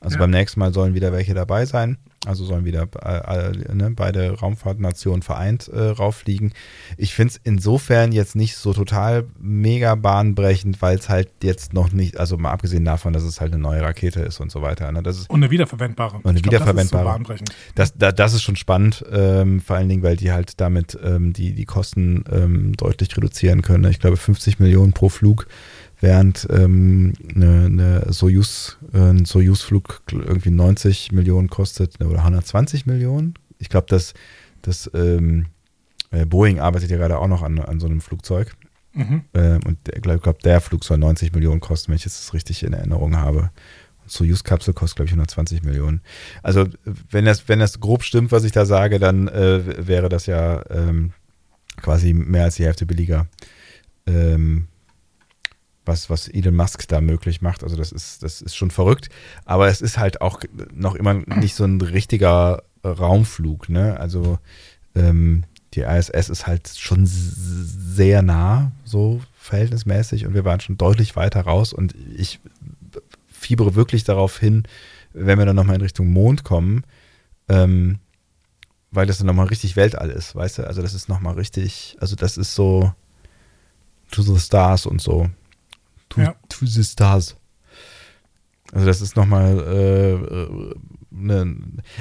Also 0.00 0.16
Ja. 0.16 0.20
beim 0.20 0.30
nächsten 0.30 0.60
Mal 0.60 0.74
sollen 0.74 0.94
wieder 0.94 1.12
welche 1.12 1.32
dabei 1.32 1.64
sein. 1.64 1.96
Also 2.26 2.44
sollen 2.44 2.66
wieder 2.66 2.86
äh, 3.02 3.48
äh, 3.48 3.74
ne, 3.74 3.92
beide 3.92 4.32
Raumfahrtnationen 4.38 5.22
vereint 5.22 5.68
äh, 5.68 5.80
rauffliegen. 5.80 6.52
Ich 6.98 7.14
finde 7.14 7.32
es 7.32 7.40
insofern 7.44 8.12
jetzt 8.12 8.36
nicht 8.36 8.56
so 8.56 8.74
total 8.74 9.24
mega 9.40 9.94
bahnbrechend, 9.94 10.82
weil 10.82 10.98
es 10.98 11.08
halt 11.08 11.30
jetzt 11.42 11.72
noch 11.72 11.92
nicht, 11.92 12.18
also 12.20 12.36
mal 12.36 12.50
abgesehen 12.50 12.84
davon, 12.84 13.14
dass 13.14 13.22
es 13.22 13.40
halt 13.40 13.54
eine 13.54 13.62
neue 13.62 13.80
Rakete 13.80 14.20
ist 14.20 14.38
und 14.38 14.52
so 14.52 14.60
weiter. 14.60 14.92
Ne? 14.92 15.02
Das 15.02 15.16
ist 15.18 15.30
Und 15.30 15.42
eine 15.42 15.50
wiederverwendbare. 15.50 16.20
eine 16.22 16.36
Ich 16.36 16.42
glaub, 16.42 16.52
Das 16.52 16.60
ist 16.60 16.66
wiederverwendbare. 16.66 17.04
so 17.04 17.10
bahnbrechend. 17.10 17.50
das, 17.74 17.94
da, 17.96 18.12
das 18.12 18.34
ist 18.34 18.42
schon 18.42 18.56
spannend, 18.56 19.02
ähm, 19.10 19.62
vor 19.62 19.76
allen 19.76 19.88
Dingen, 19.88 20.02
weil 20.02 20.18
die 20.18 20.30
halt 20.30 20.60
damit 20.60 20.98
ähm, 21.02 21.32
die, 21.32 21.54
die 21.54 21.64
Kosten 21.64 22.24
ähm, 22.30 22.76
deutlich 22.76 23.16
reduzieren 23.16 23.62
können. 23.62 23.90
Ich 23.90 23.98
glaube 23.98 24.18
50 24.18 24.58
Millionen 24.58 24.92
pro 24.92 25.08
Flug, 25.08 25.46
während 26.00 26.46
ähm, 26.50 27.12
eine, 27.34 27.66
eine 27.66 28.12
Soyuz, 28.12 28.78
äh, 28.92 28.98
ein 28.98 29.24
Soyuz-Flug 29.24 30.02
irgendwie 30.10 30.50
90 30.50 31.12
Millionen 31.12 31.48
kostet 31.48 32.00
ne, 32.00 32.08
oder 32.08 32.20
120 32.20 32.86
Millionen. 32.86 33.34
Ich 33.58 33.68
glaube, 33.68 33.86
dass 33.88 34.14
das 34.62 34.90
ähm, 34.94 35.46
äh, 36.10 36.26
Boeing 36.26 36.58
arbeitet 36.58 36.90
ja 36.90 36.96
gerade 36.96 37.18
auch 37.18 37.28
noch 37.28 37.42
an, 37.42 37.58
an 37.58 37.80
so 37.80 37.86
einem 37.86 38.00
Flugzeug. 38.00 38.54
Mhm. 38.92 39.22
Ähm, 39.34 39.60
und 39.66 39.78
ich 39.94 40.02
glaube, 40.02 40.20
glaub, 40.20 40.40
der 40.40 40.60
Flug 40.60 40.84
soll 40.84 40.98
90 40.98 41.32
Millionen 41.32 41.60
kosten, 41.60 41.88
wenn 41.88 41.96
ich 41.96 42.04
jetzt 42.04 42.18
das 42.18 42.34
richtig 42.34 42.62
in 42.62 42.72
Erinnerung 42.72 43.16
habe. 43.16 43.50
Und 44.02 44.10
Soyuz-Kapsel 44.10 44.74
kostet, 44.74 44.96
glaube 44.96 45.06
ich, 45.06 45.12
120 45.12 45.62
Millionen. 45.62 46.00
Also, 46.42 46.66
wenn 47.10 47.24
das, 47.24 47.48
wenn 47.48 47.60
das 47.60 47.78
grob 47.78 48.02
stimmt, 48.02 48.32
was 48.32 48.44
ich 48.44 48.52
da 48.52 48.66
sage, 48.66 48.98
dann 48.98 49.28
äh, 49.28 49.86
wäre 49.86 50.08
das 50.08 50.26
ja 50.26 50.64
ähm, 50.70 51.12
quasi 51.76 52.12
mehr 52.12 52.44
als 52.44 52.56
die 52.56 52.64
Hälfte 52.64 52.86
billiger. 52.86 53.26
Ähm, 54.06 54.66
was, 55.84 56.10
was 56.10 56.28
Elon 56.28 56.54
Musk 56.54 56.86
da 56.88 57.00
möglich 57.00 57.42
macht. 57.42 57.62
Also 57.62 57.76
das 57.76 57.92
ist, 57.92 58.22
das 58.22 58.42
ist 58.42 58.56
schon 58.56 58.70
verrückt. 58.70 59.08
Aber 59.44 59.68
es 59.68 59.80
ist 59.80 59.98
halt 59.98 60.20
auch 60.20 60.40
noch 60.72 60.94
immer 60.94 61.14
nicht 61.14 61.54
so 61.54 61.64
ein 61.64 61.80
richtiger 61.80 62.62
Raumflug. 62.84 63.68
Ne? 63.68 63.98
Also 63.98 64.38
ähm, 64.94 65.44
die 65.74 65.80
ISS 65.82 66.28
ist 66.28 66.46
halt 66.46 66.68
schon 66.68 67.04
sehr 67.06 68.22
nah, 68.22 68.72
so 68.84 69.20
verhältnismäßig. 69.36 70.26
Und 70.26 70.34
wir 70.34 70.44
waren 70.44 70.60
schon 70.60 70.78
deutlich 70.78 71.16
weiter 71.16 71.42
raus. 71.42 71.72
Und 71.72 71.94
ich 72.16 72.40
fiebere 73.28 73.74
wirklich 73.74 74.04
darauf 74.04 74.38
hin, 74.38 74.64
wenn 75.12 75.38
wir 75.38 75.46
dann 75.46 75.56
nochmal 75.56 75.76
in 75.76 75.82
Richtung 75.82 76.08
Mond 76.12 76.44
kommen, 76.44 76.84
ähm, 77.48 77.98
weil 78.90 79.06
das 79.06 79.18
dann 79.18 79.26
nochmal 79.26 79.46
richtig 79.46 79.76
Weltall 79.76 80.10
ist, 80.10 80.34
weißt 80.34 80.58
du? 80.58 80.66
Also 80.66 80.82
das 80.82 80.94
ist 80.94 81.08
nochmal 81.08 81.34
richtig, 81.34 81.96
also 82.00 82.16
das 82.16 82.36
ist 82.36 82.54
so 82.54 82.92
to 84.10 84.22
the 84.22 84.38
stars 84.38 84.86
und 84.86 85.00
so. 85.00 85.30
To, 86.10 86.20
Ja. 86.20 86.34
to 86.48 86.66
the 86.66 86.84
stars. 86.84 87.36
Also 88.72 88.86
das 88.86 89.00
ist 89.00 89.16
nochmal, 89.16 89.58
äh, 89.58 90.12
äh, 90.12 90.74
ne, 91.10 91.56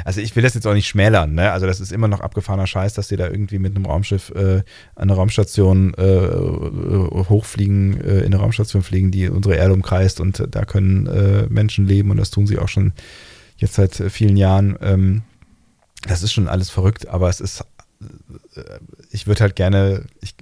also 0.05 0.21
ich 0.21 0.35
will 0.35 0.43
das 0.43 0.53
jetzt 0.53 0.67
auch 0.67 0.75
nicht 0.75 0.87
schmälern, 0.87 1.33
ne? 1.33 1.51
Also 1.51 1.65
das 1.65 1.79
ist 1.79 1.91
immer 1.91 2.07
noch 2.07 2.19
abgefahrener 2.19 2.67
Scheiß, 2.67 2.93
dass 2.93 3.07
die 3.07 3.15
da 3.15 3.27
irgendwie 3.27 3.57
mit 3.57 3.75
einem 3.75 3.87
Raumschiff 3.87 4.29
äh, 4.35 4.57
an 4.95 5.09
eine 5.09 5.13
Raumstation 5.13 5.95
äh, 5.95 6.03
äh, 6.03 7.25
hochfliegen, 7.27 7.99
äh, 8.01 8.19
in 8.19 8.25
eine 8.27 8.37
Raumstation 8.37 8.83
fliegen, 8.83 9.09
die 9.09 9.29
unsere 9.29 9.55
Erde 9.55 9.73
umkreist 9.73 10.19
und 10.19 10.45
da 10.51 10.63
können 10.65 11.07
äh, 11.07 11.47
Menschen 11.49 11.87
leben 11.87 12.11
und 12.11 12.17
das 12.17 12.29
tun 12.29 12.45
sie 12.45 12.59
auch 12.59 12.69
schon 12.69 12.93
jetzt 13.57 13.73
seit 13.73 13.95
vielen 13.95 14.37
Jahren. 14.37 14.77
Ähm, 14.81 15.23
das 16.07 16.21
ist 16.21 16.33
schon 16.33 16.47
alles 16.47 16.69
verrückt, 16.69 17.07
aber 17.07 17.29
es 17.29 17.41
ist, 17.41 17.61
äh, 18.55 18.61
ich 19.09 19.25
würde 19.25 19.41
halt 19.41 19.55
gerne, 19.55 20.05
ich, 20.21 20.35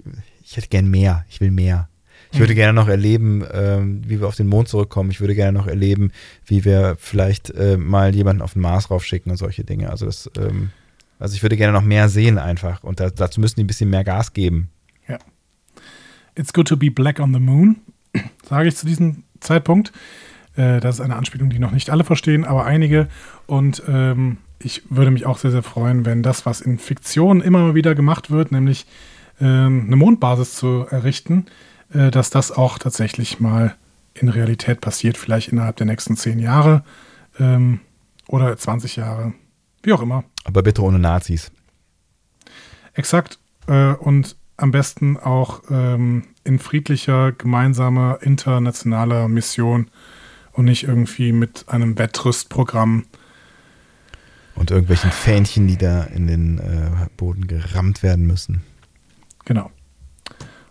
ich 0.44 0.58
hätte 0.58 0.68
gern 0.68 0.90
mehr, 0.90 1.26
ich 1.30 1.40
will 1.40 1.52
mehr. 1.52 1.88
Ich 2.32 2.40
würde 2.40 2.56
gerne 2.56 2.74
noch 2.74 2.88
erleben, 2.88 3.46
ähm, 3.52 4.02
wie 4.06 4.20
wir 4.20 4.28
auf 4.28 4.36
den 4.36 4.48
Mond 4.48 4.68
zurückkommen. 4.68 5.12
Ich 5.12 5.22
würde 5.22 5.36
gerne 5.36 5.58
noch 5.58 5.68
erleben, 5.68 6.12
wie 6.46 6.66
wir 6.66 6.98
vielleicht 7.00 7.50
äh, 7.52 7.78
mal 7.78 8.13
jemanden 8.13 8.42
auf 8.42 8.54
den 8.54 8.62
Mars 8.62 8.92
raufschicken 8.92 9.32
und 9.32 9.38
solche 9.38 9.63
Dinge. 9.63 9.90
Also 9.90 10.06
das, 10.06 10.30
ähm, 10.38 10.72
also 11.20 11.36
ich 11.36 11.42
würde 11.42 11.58
gerne 11.58 11.74
noch 11.74 11.84
mehr 11.84 12.10
sehen 12.10 12.38
einfach. 12.38 12.84
Und 12.84 13.00
da, 13.00 13.10
dazu 13.10 13.40
müssen 13.40 13.56
die 13.56 13.63
ein 13.63 13.68
bisschen 13.68 13.90
mehr 13.90 14.04
Gas 14.04 14.34
geben. 14.34 14.70
It's 16.38 16.54
good 16.54 16.68
to 16.68 16.78
be 16.78 16.92
black 16.92 17.20
on 17.20 17.34
the 17.34 17.40
moon. 17.40 17.78
sage 18.48 18.70
ich 18.70 18.76
zu 18.76 18.86
diesem 18.86 19.24
Zeitpunkt. 19.40 19.92
Äh, 20.56 20.80
das 20.80 20.96
ist 20.96 21.02
eine 21.02 21.16
Anspielung, 21.16 21.50
die 21.50 21.60
noch 21.60 21.72
nicht 21.72 21.90
alle 21.90 22.04
verstehen, 22.04 22.46
aber 22.46 22.66
einige. 22.66 23.08
Und 23.48 23.82
ähm, 23.88 24.38
ich 24.60 24.84
würde 24.90 25.10
mich 25.10 25.26
auch 25.26 25.40
sehr, 25.40 25.52
sehr 25.52 25.63
freuen, 25.63 26.06
wenn 26.06 26.22
das, 26.22 26.46
was 26.46 26.62
in 26.62 26.78
Fiktion 26.78 27.42
immer 27.42 27.74
wieder 27.74 27.96
gemacht 27.96 28.30
wird, 28.30 28.52
nämlich 28.52 28.86
ähm, 29.42 29.86
eine 29.88 29.96
Mondbasis 29.96 30.54
zu 30.54 30.86
errichten, 30.90 31.48
dass 31.89 32.30
das 32.30 32.52
auch 32.52 32.80
tatsächlich 32.80 33.39
mal 33.39 33.76
in 34.13 34.30
Realität 34.30 34.82
passiert, 34.82 35.17
vielleicht 35.17 35.50
innerhalb 35.52 35.78
der 35.78 35.86
nächsten 35.86 36.17
zehn 36.17 36.39
Jahre 36.39 36.84
ähm, 37.39 37.80
oder 38.28 38.56
20 38.58 38.95
Jahre, 38.95 39.34
wie 39.84 39.93
auch 39.93 40.02
immer. 40.02 40.23
Aber 40.43 40.63
bitte 40.63 40.84
ohne 40.84 41.00
Nazis. 41.00 41.52
Exakt. 42.93 43.39
Äh, 43.67 43.93
und 43.93 44.36
am 44.58 44.71
besten 44.71 45.17
auch 45.17 45.62
ähm, 45.69 46.23
in 46.43 46.60
friedlicher, 46.60 47.32
gemeinsamer, 47.32 48.19
internationaler 48.21 49.28
Mission 49.28 49.89
und 50.54 50.65
nicht 50.65 50.84
irgendwie 50.84 51.32
mit 51.32 51.65
einem 51.67 51.97
Wettrüstprogramm. 51.97 53.06
Und 54.56 54.71
irgendwelchen 54.71 55.12
Fähnchen, 55.12 55.67
die 55.67 55.78
da 55.78 56.04
in 56.04 56.26
den 56.26 56.58
äh, 56.58 57.08
Boden 57.15 57.45
gerammt 57.45 58.02
werden 58.02 58.26
müssen. 58.26 58.63
Genau. 59.45 59.69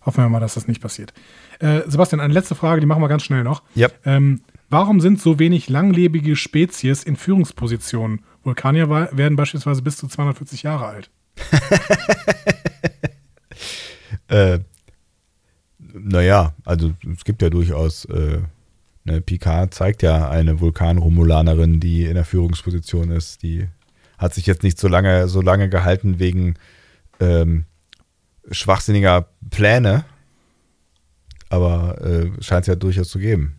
Hoffen 0.06 0.24
wir 0.24 0.28
mal, 0.28 0.40
dass 0.40 0.54
das 0.54 0.68
nicht 0.68 0.80
passiert. 0.80 1.12
Äh, 1.58 1.82
Sebastian, 1.86 2.20
eine 2.20 2.32
letzte 2.32 2.54
Frage, 2.54 2.80
die 2.80 2.86
machen 2.86 3.02
wir 3.02 3.08
ganz 3.08 3.24
schnell 3.24 3.42
noch. 3.42 3.62
Ja. 3.74 3.88
Ähm, 4.04 4.40
warum 4.70 5.00
sind 5.00 5.20
so 5.20 5.38
wenig 5.40 5.68
langlebige 5.68 6.36
Spezies 6.36 7.02
in 7.02 7.16
Führungspositionen? 7.16 8.20
Vulkanier 8.44 8.88
werden 8.88 9.36
beispielsweise 9.36 9.82
bis 9.82 9.96
zu 9.96 10.06
240 10.06 10.62
Jahre 10.62 10.86
alt. 10.86 11.10
Äh, 14.28 14.58
naja, 15.78 16.52
also 16.64 16.92
es 17.12 17.24
gibt 17.24 17.42
ja 17.42 17.48
durchaus, 17.48 18.06
äh, 18.06 18.40
ne, 19.04 19.20
Picard 19.20 19.72
zeigt 19.72 20.02
ja 20.02 20.28
eine 20.28 20.58
Vulkanromulanerin, 20.58 21.78
die 21.78 22.04
in 22.04 22.14
der 22.14 22.24
Führungsposition 22.24 23.12
ist. 23.12 23.44
Die 23.44 23.68
hat 24.18 24.34
sich 24.34 24.46
jetzt 24.46 24.64
nicht 24.64 24.78
so 24.78 24.88
lange, 24.88 25.28
so 25.28 25.40
lange 25.40 25.68
gehalten 25.68 26.18
wegen 26.18 26.54
ähm, 27.20 27.66
schwachsinniger 28.50 29.28
Pläne, 29.50 30.04
aber 31.48 32.00
äh, 32.02 32.42
scheint 32.42 32.62
es 32.62 32.66
ja 32.66 32.74
durchaus 32.74 33.08
zu 33.08 33.18
geben. 33.18 33.56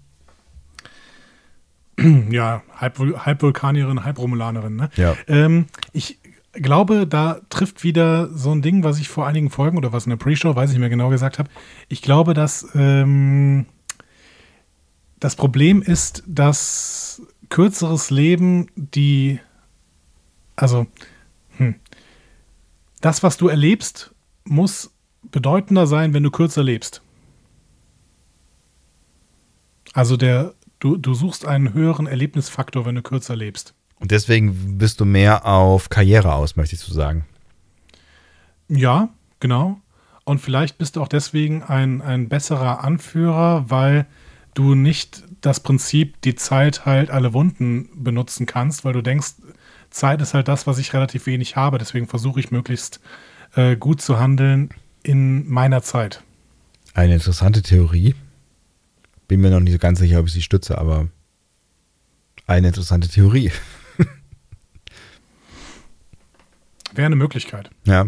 Ja, 2.30 2.62
halb, 2.76 3.00
halb 3.00 3.42
Vulkanierin, 3.42 4.04
halb 4.04 4.20
Romulanerin. 4.20 4.76
Ne? 4.76 4.90
Ja. 4.98 5.16
Ähm, 5.28 5.66
ich 5.94 6.20
glaube, 6.54 7.08
da 7.08 7.42
trifft 7.50 7.84
wieder 7.84 8.30
so 8.30 8.52
ein 8.52 8.62
Ding, 8.62 8.84
was 8.84 9.00
ich 9.00 9.10
vor 9.10 9.26
einigen 9.26 9.50
Folgen 9.50 9.78
oder 9.78 9.94
was 9.94 10.06
in 10.06 10.12
der 10.12 10.18
Pre-Show, 10.18 10.56
weiß 10.56 10.70
ich 10.70 10.76
nicht 10.76 10.82
mehr 10.82 10.90
genau 10.90 11.10
gesagt 11.10 11.40
habe. 11.40 11.50
Ich 11.88 12.02
glaube, 12.02 12.34
dass 12.34 12.68
ähm, 12.76 13.66
das 15.20 15.36
Problem 15.36 15.82
ist, 15.82 16.24
dass 16.28 17.22
kürzeres 17.50 18.10
Leben 18.12 18.68
die, 18.76 19.40
also 20.56 20.86
hm, 21.58 21.76
das, 23.02 23.24
was 23.24 23.38
du 23.38 23.48
erlebst, 23.48 24.14
muss 24.50 24.92
bedeutender 25.32 25.88
sein, 25.88 26.14
wenn 26.14 26.24
du 26.24 26.32
kürzer 26.32 26.64
lebst. 26.64 27.02
Also 29.94 30.18
der, 30.18 30.54
du, 30.80 30.98
du 30.98 31.14
suchst 31.14 31.46
einen 31.46 31.74
höheren 31.74 32.08
Erlebnisfaktor, 32.08 32.86
wenn 32.86 32.96
du 32.96 33.02
kürzer 33.02 33.36
lebst. 33.36 33.74
Und 34.00 34.12
deswegen 34.12 34.78
bist 34.78 35.00
du 35.00 35.06
mehr 35.06 35.46
auf 35.46 35.90
Karriere 35.90 36.34
aus, 36.36 36.56
möchtest 36.56 36.88
du 36.88 36.94
sagen. 36.94 37.26
Ja, 38.70 39.10
genau. 39.40 39.82
Und 40.24 40.40
vielleicht 40.40 40.78
bist 40.78 40.96
du 40.96 41.02
auch 41.02 41.08
deswegen 41.08 41.64
ein, 41.64 42.02
ein 42.02 42.30
besserer 42.30 42.84
Anführer, 42.84 43.70
weil 43.70 44.06
du 44.54 44.76
nicht 44.76 45.24
das 45.42 45.62
Prinzip, 45.62 46.22
die 46.22 46.36
Zeit 46.36 46.86
halt 46.86 47.10
alle 47.10 47.34
Wunden 47.34 47.90
benutzen 47.96 48.46
kannst, 48.46 48.84
weil 48.84 48.94
du 48.94 49.02
denkst, 49.02 49.36
Zeit 49.90 50.22
ist 50.22 50.34
halt 50.34 50.48
das, 50.48 50.68
was 50.68 50.80
ich 50.80 50.94
relativ 50.94 51.26
wenig 51.28 51.56
habe. 51.56 51.78
Deswegen 51.78 52.08
versuche 52.08 52.40
ich 52.40 52.52
möglichst 52.52 53.00
äh, 53.58 53.76
gut 53.76 54.02
zu 54.02 54.20
handeln 54.20 54.70
in 55.04 55.50
meiner 55.50 55.82
Zeit. 55.82 56.24
Eine 56.94 57.16
interessante 57.16 57.62
Theorie. 57.62 58.16
Bin 59.28 59.42
mir 59.42 59.50
noch 59.50 59.60
nicht 59.60 59.74
so 59.74 59.80
ganz 59.80 60.00
sicher, 60.00 60.20
ob 60.20 60.28
ich 60.28 60.34
sie 60.34 60.42
stütze, 60.42 60.78
aber 60.78 61.10
eine 62.46 62.68
interessante 62.68 63.10
Theorie. 63.10 63.52
Wäre 66.94 67.08
eine 67.08 67.16
Möglichkeit. 67.18 67.70
Ja, 67.84 68.08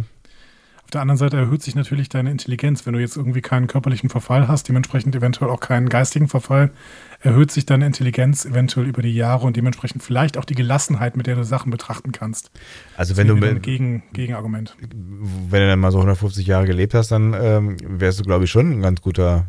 Auf 0.90 0.94
der 0.94 1.02
anderen 1.02 1.20
Seite 1.20 1.38
erhöht 1.38 1.62
sich 1.62 1.76
natürlich 1.76 2.10
deine 2.10 2.32
Intelligenz. 2.32 2.88
Wenn 2.88 2.94
du 2.94 3.00
jetzt 3.00 3.16
irgendwie 3.16 3.42
keinen 3.42 3.68
körperlichen 3.68 4.10
Verfall 4.10 4.48
hast, 4.48 4.68
dementsprechend 4.68 5.16
eventuell 5.16 5.52
auch 5.52 5.60
keinen 5.60 5.88
geistigen 5.88 6.28
Verfall, 6.28 6.72
erhöht 7.20 7.52
sich 7.52 7.68
deine 7.68 7.86
Intelligenz 7.86 8.44
eventuell 8.44 8.88
über 8.88 9.04
die 9.04 9.14
Jahre 9.14 9.46
und 9.46 9.56
dementsprechend 9.56 10.02
vielleicht 10.02 10.36
auch 10.36 10.46
die 10.46 10.56
Gelassenheit, 10.56 11.16
mit 11.16 11.28
der 11.28 11.36
du 11.36 11.44
Sachen 11.44 11.70
betrachten 11.70 12.12
kannst. 12.12 12.50
also 12.98 13.18
wenn 13.18 13.28
du, 13.28 13.36
mit, 13.36 13.62
Gegen, 13.62 14.02
Gegenargument. 14.14 14.76
wenn 14.80 15.62
du 15.62 15.68
dann 15.68 15.78
mal 15.78 15.92
so 15.92 16.00
150 16.00 16.48
Jahre 16.48 16.66
gelebt 16.66 16.96
hast, 16.96 17.12
dann 17.12 17.36
ähm, 17.40 17.78
wärst 17.84 18.20
du, 18.20 18.24
glaube 18.24 18.46
ich, 18.46 18.50
schon 18.50 18.72
ein 18.72 18.82
ganz 18.82 19.00
guter, 19.00 19.46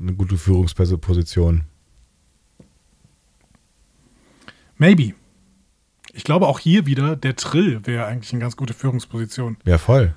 eine 0.00 0.14
gute 0.14 0.36
Führungsposition. 0.36 1.64
Maybe. 4.76 5.14
Ich 6.12 6.22
glaube 6.22 6.46
auch 6.46 6.60
hier 6.60 6.86
wieder, 6.86 7.16
der 7.16 7.34
Trill 7.34 7.84
wäre 7.84 8.06
eigentlich 8.06 8.32
eine 8.32 8.40
ganz 8.40 8.56
gute 8.56 8.72
Führungsposition. 8.72 9.56
Ja, 9.64 9.78
voll. 9.78 10.14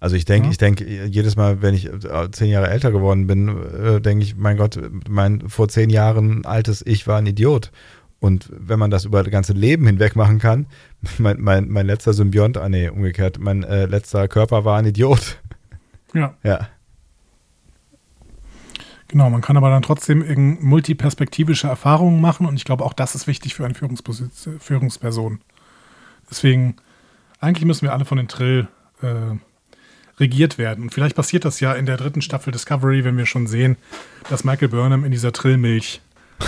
Also 0.00 0.14
ich 0.16 0.24
denke, 0.24 0.46
Ja. 0.46 0.50
ich 0.52 0.58
denke, 0.58 0.84
jedes 1.06 1.34
Mal, 1.36 1.60
wenn 1.62 1.74
ich 1.74 1.86
äh, 1.86 2.30
zehn 2.30 2.50
Jahre 2.50 2.70
älter 2.70 2.92
geworden 2.92 3.26
bin, 3.26 3.48
äh, 3.48 4.00
denke 4.00 4.24
ich, 4.24 4.36
mein 4.36 4.56
Gott, 4.56 4.78
mein 5.08 5.48
vor 5.48 5.68
zehn 5.68 5.90
Jahren 5.90 6.44
altes 6.44 6.84
Ich 6.86 7.06
war 7.06 7.18
ein 7.18 7.26
Idiot. 7.26 7.72
Und 8.20 8.48
wenn 8.52 8.78
man 8.80 8.90
das 8.90 9.04
über 9.04 9.22
das 9.22 9.30
ganze 9.30 9.52
Leben 9.52 9.86
hinweg 9.86 10.16
machen 10.16 10.38
kann, 10.38 10.66
mein, 11.18 11.40
mein, 11.40 11.68
mein 11.68 11.86
letzter 11.86 12.12
Symbiont, 12.12 12.56
ah 12.58 12.68
nee, 12.68 12.88
umgekehrt, 12.88 13.38
mein 13.38 13.62
äh, 13.64 13.86
letzter 13.86 14.28
Körper 14.28 14.64
war 14.64 14.78
ein 14.78 14.86
Idiot. 14.86 15.38
Ja, 16.14 16.34
Ja. 16.42 16.68
genau. 19.08 19.28
Man 19.30 19.40
kann 19.42 19.56
aber 19.56 19.70
dann 19.70 19.82
trotzdem 19.82 20.56
multiperspektivische 20.60 21.68
Erfahrungen 21.68 22.20
machen 22.20 22.46
und 22.46 22.56
ich 22.56 22.64
glaube, 22.64 22.84
auch 22.84 22.92
das 22.92 23.14
ist 23.14 23.26
wichtig 23.26 23.54
für 23.54 23.64
eine 23.64 23.74
Führungsposi- 23.74 24.58
Führungsperson. 24.58 25.40
Deswegen, 26.30 26.76
eigentlich 27.40 27.64
müssen 27.66 27.82
wir 27.82 27.92
alle 27.92 28.04
von 28.04 28.18
den 28.18 28.28
Trill 28.28 28.68
äh, 29.02 29.36
regiert 30.20 30.58
werden. 30.58 30.84
Und 30.84 30.90
vielleicht 30.94 31.16
passiert 31.16 31.44
das 31.44 31.60
ja 31.60 31.72
in 31.74 31.86
der 31.86 31.96
dritten 31.96 32.22
Staffel 32.22 32.52
Discovery, 32.52 33.04
wenn 33.04 33.16
wir 33.16 33.26
schon 33.26 33.46
sehen, 33.46 33.76
dass 34.28 34.44
Michael 34.44 34.68
Burnham 34.68 35.04
in 35.04 35.10
dieser 35.10 35.32
Trillmilch 35.32 36.00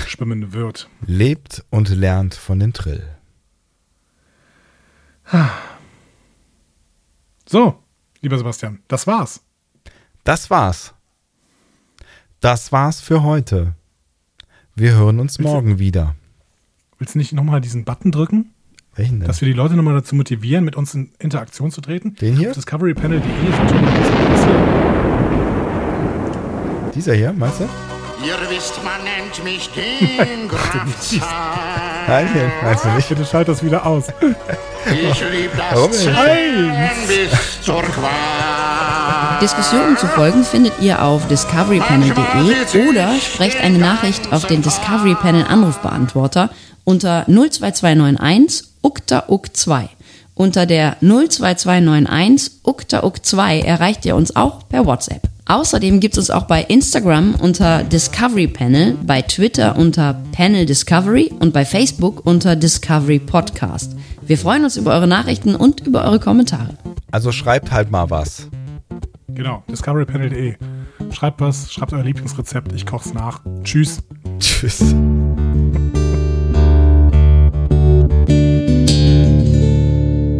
schwimmen 0.06 0.52
wird. 0.52 0.88
Lebt 1.06 1.64
und 1.70 1.88
lernt 1.88 2.34
von 2.34 2.58
den 2.58 2.72
Trill. 2.72 3.08
So, 7.46 7.82
lieber 8.20 8.38
Sebastian, 8.38 8.80
das 8.88 9.06
war's. 9.06 9.40
Das 10.24 10.50
war's. 10.50 10.94
Das 12.40 12.72
war's 12.72 13.00
für 13.00 13.22
heute. 13.22 13.74
Wir 14.74 14.92
hören 14.94 15.20
uns 15.20 15.38
morgen 15.38 15.78
wieder. 15.78 16.14
Willst 16.98 17.14
du 17.14 17.18
nicht 17.18 17.32
nochmal 17.32 17.60
diesen 17.60 17.84
Button 17.84 18.12
drücken? 18.12 18.52
Welchen 18.96 19.20
denn? 19.20 19.28
Dass 19.28 19.40
wir 19.40 19.46
die 19.46 19.54
Leute 19.54 19.74
nochmal 19.74 19.94
dazu 19.94 20.14
motivieren, 20.14 20.64
mit 20.64 20.76
uns 20.76 20.94
in 20.94 21.10
Interaktion 21.18 21.70
zu 21.70 21.80
treten. 21.80 22.16
Den 22.16 22.36
hier? 22.36 22.50
Auf 22.50 22.56
discoverypanel.de 22.56 23.30
ist 23.30 23.58
Dieser 26.94 27.14
hier, 27.14 27.32
meinst 27.32 27.60
du? 27.60 27.64
Ihr 27.64 28.34
wisst, 28.54 28.80
man 28.84 29.02
nennt 29.04 29.42
mich 29.44 29.70
den 29.74 30.48
Grafzahn. 30.48 31.22
Nein, 32.06 32.28
meinst 32.62 32.84
du 32.84 32.88
nicht? 32.90 33.08
Bitte 33.08 33.24
schalt 33.24 33.48
das 33.48 33.64
wieder 33.64 33.86
aus. 33.86 34.04
Ich 34.90 35.20
lieb 35.30 35.50
Warum 35.56 35.90
das 35.90 36.04
nicht? 36.04 36.14
Zählen 36.16 36.94
bis 37.06 37.62
zur 37.62 37.82
Qual. 37.82 38.10
Diskussionen 39.40 39.96
zu 39.96 40.06
folgen 40.08 40.44
findet 40.44 40.74
ihr 40.82 41.02
auf 41.02 41.26
discoverypanel.de 41.28 42.88
oder 42.88 43.14
sprecht 43.18 43.58
eine 43.62 43.78
Nachricht 43.78 44.32
auf 44.32 44.46
den 44.46 44.60
Discovery 44.60 45.14
Panel 45.14 45.44
Anrufbeantworter 45.44 46.50
unter 46.84 47.24
02291 47.26 48.69
ukta 48.82 49.24
uk 49.28 49.56
2. 49.56 49.88
Unter 50.34 50.64
der 50.66 50.96
02291 51.00 52.60
ukta 52.64 53.04
uk 53.04 53.24
2 53.24 53.60
erreicht 53.60 54.04
ihr 54.06 54.16
uns 54.16 54.34
auch 54.36 54.68
per 54.68 54.86
WhatsApp. 54.86 55.22
Außerdem 55.46 55.98
gibt 55.98 56.14
es 56.14 56.18
uns 56.18 56.30
auch 56.30 56.44
bei 56.44 56.62
Instagram 56.62 57.34
unter 57.34 57.82
Discovery 57.82 58.46
Panel, 58.46 58.96
bei 59.04 59.20
Twitter 59.20 59.76
unter 59.76 60.14
Panel 60.32 60.64
Discovery 60.64 61.32
und 61.40 61.52
bei 61.52 61.64
Facebook 61.64 62.24
unter 62.24 62.54
Discovery 62.54 63.18
Podcast. 63.18 63.96
Wir 64.22 64.38
freuen 64.38 64.62
uns 64.62 64.76
über 64.76 64.92
eure 64.92 65.08
Nachrichten 65.08 65.56
und 65.56 65.80
über 65.80 66.04
eure 66.04 66.20
Kommentare. 66.20 66.76
Also 67.10 67.32
schreibt 67.32 67.72
halt 67.72 67.90
mal 67.90 68.10
was. 68.10 68.46
Genau, 69.34 69.64
discoverypanel.de. 69.68 70.54
Schreibt 71.12 71.40
was, 71.40 71.72
schreibt 71.72 71.92
euer 71.92 72.04
Lieblingsrezept, 72.04 72.72
ich 72.72 72.86
koch's 72.86 73.12
nach. 73.12 73.40
Tschüss. 73.64 74.02
Tschüss. 74.38 74.94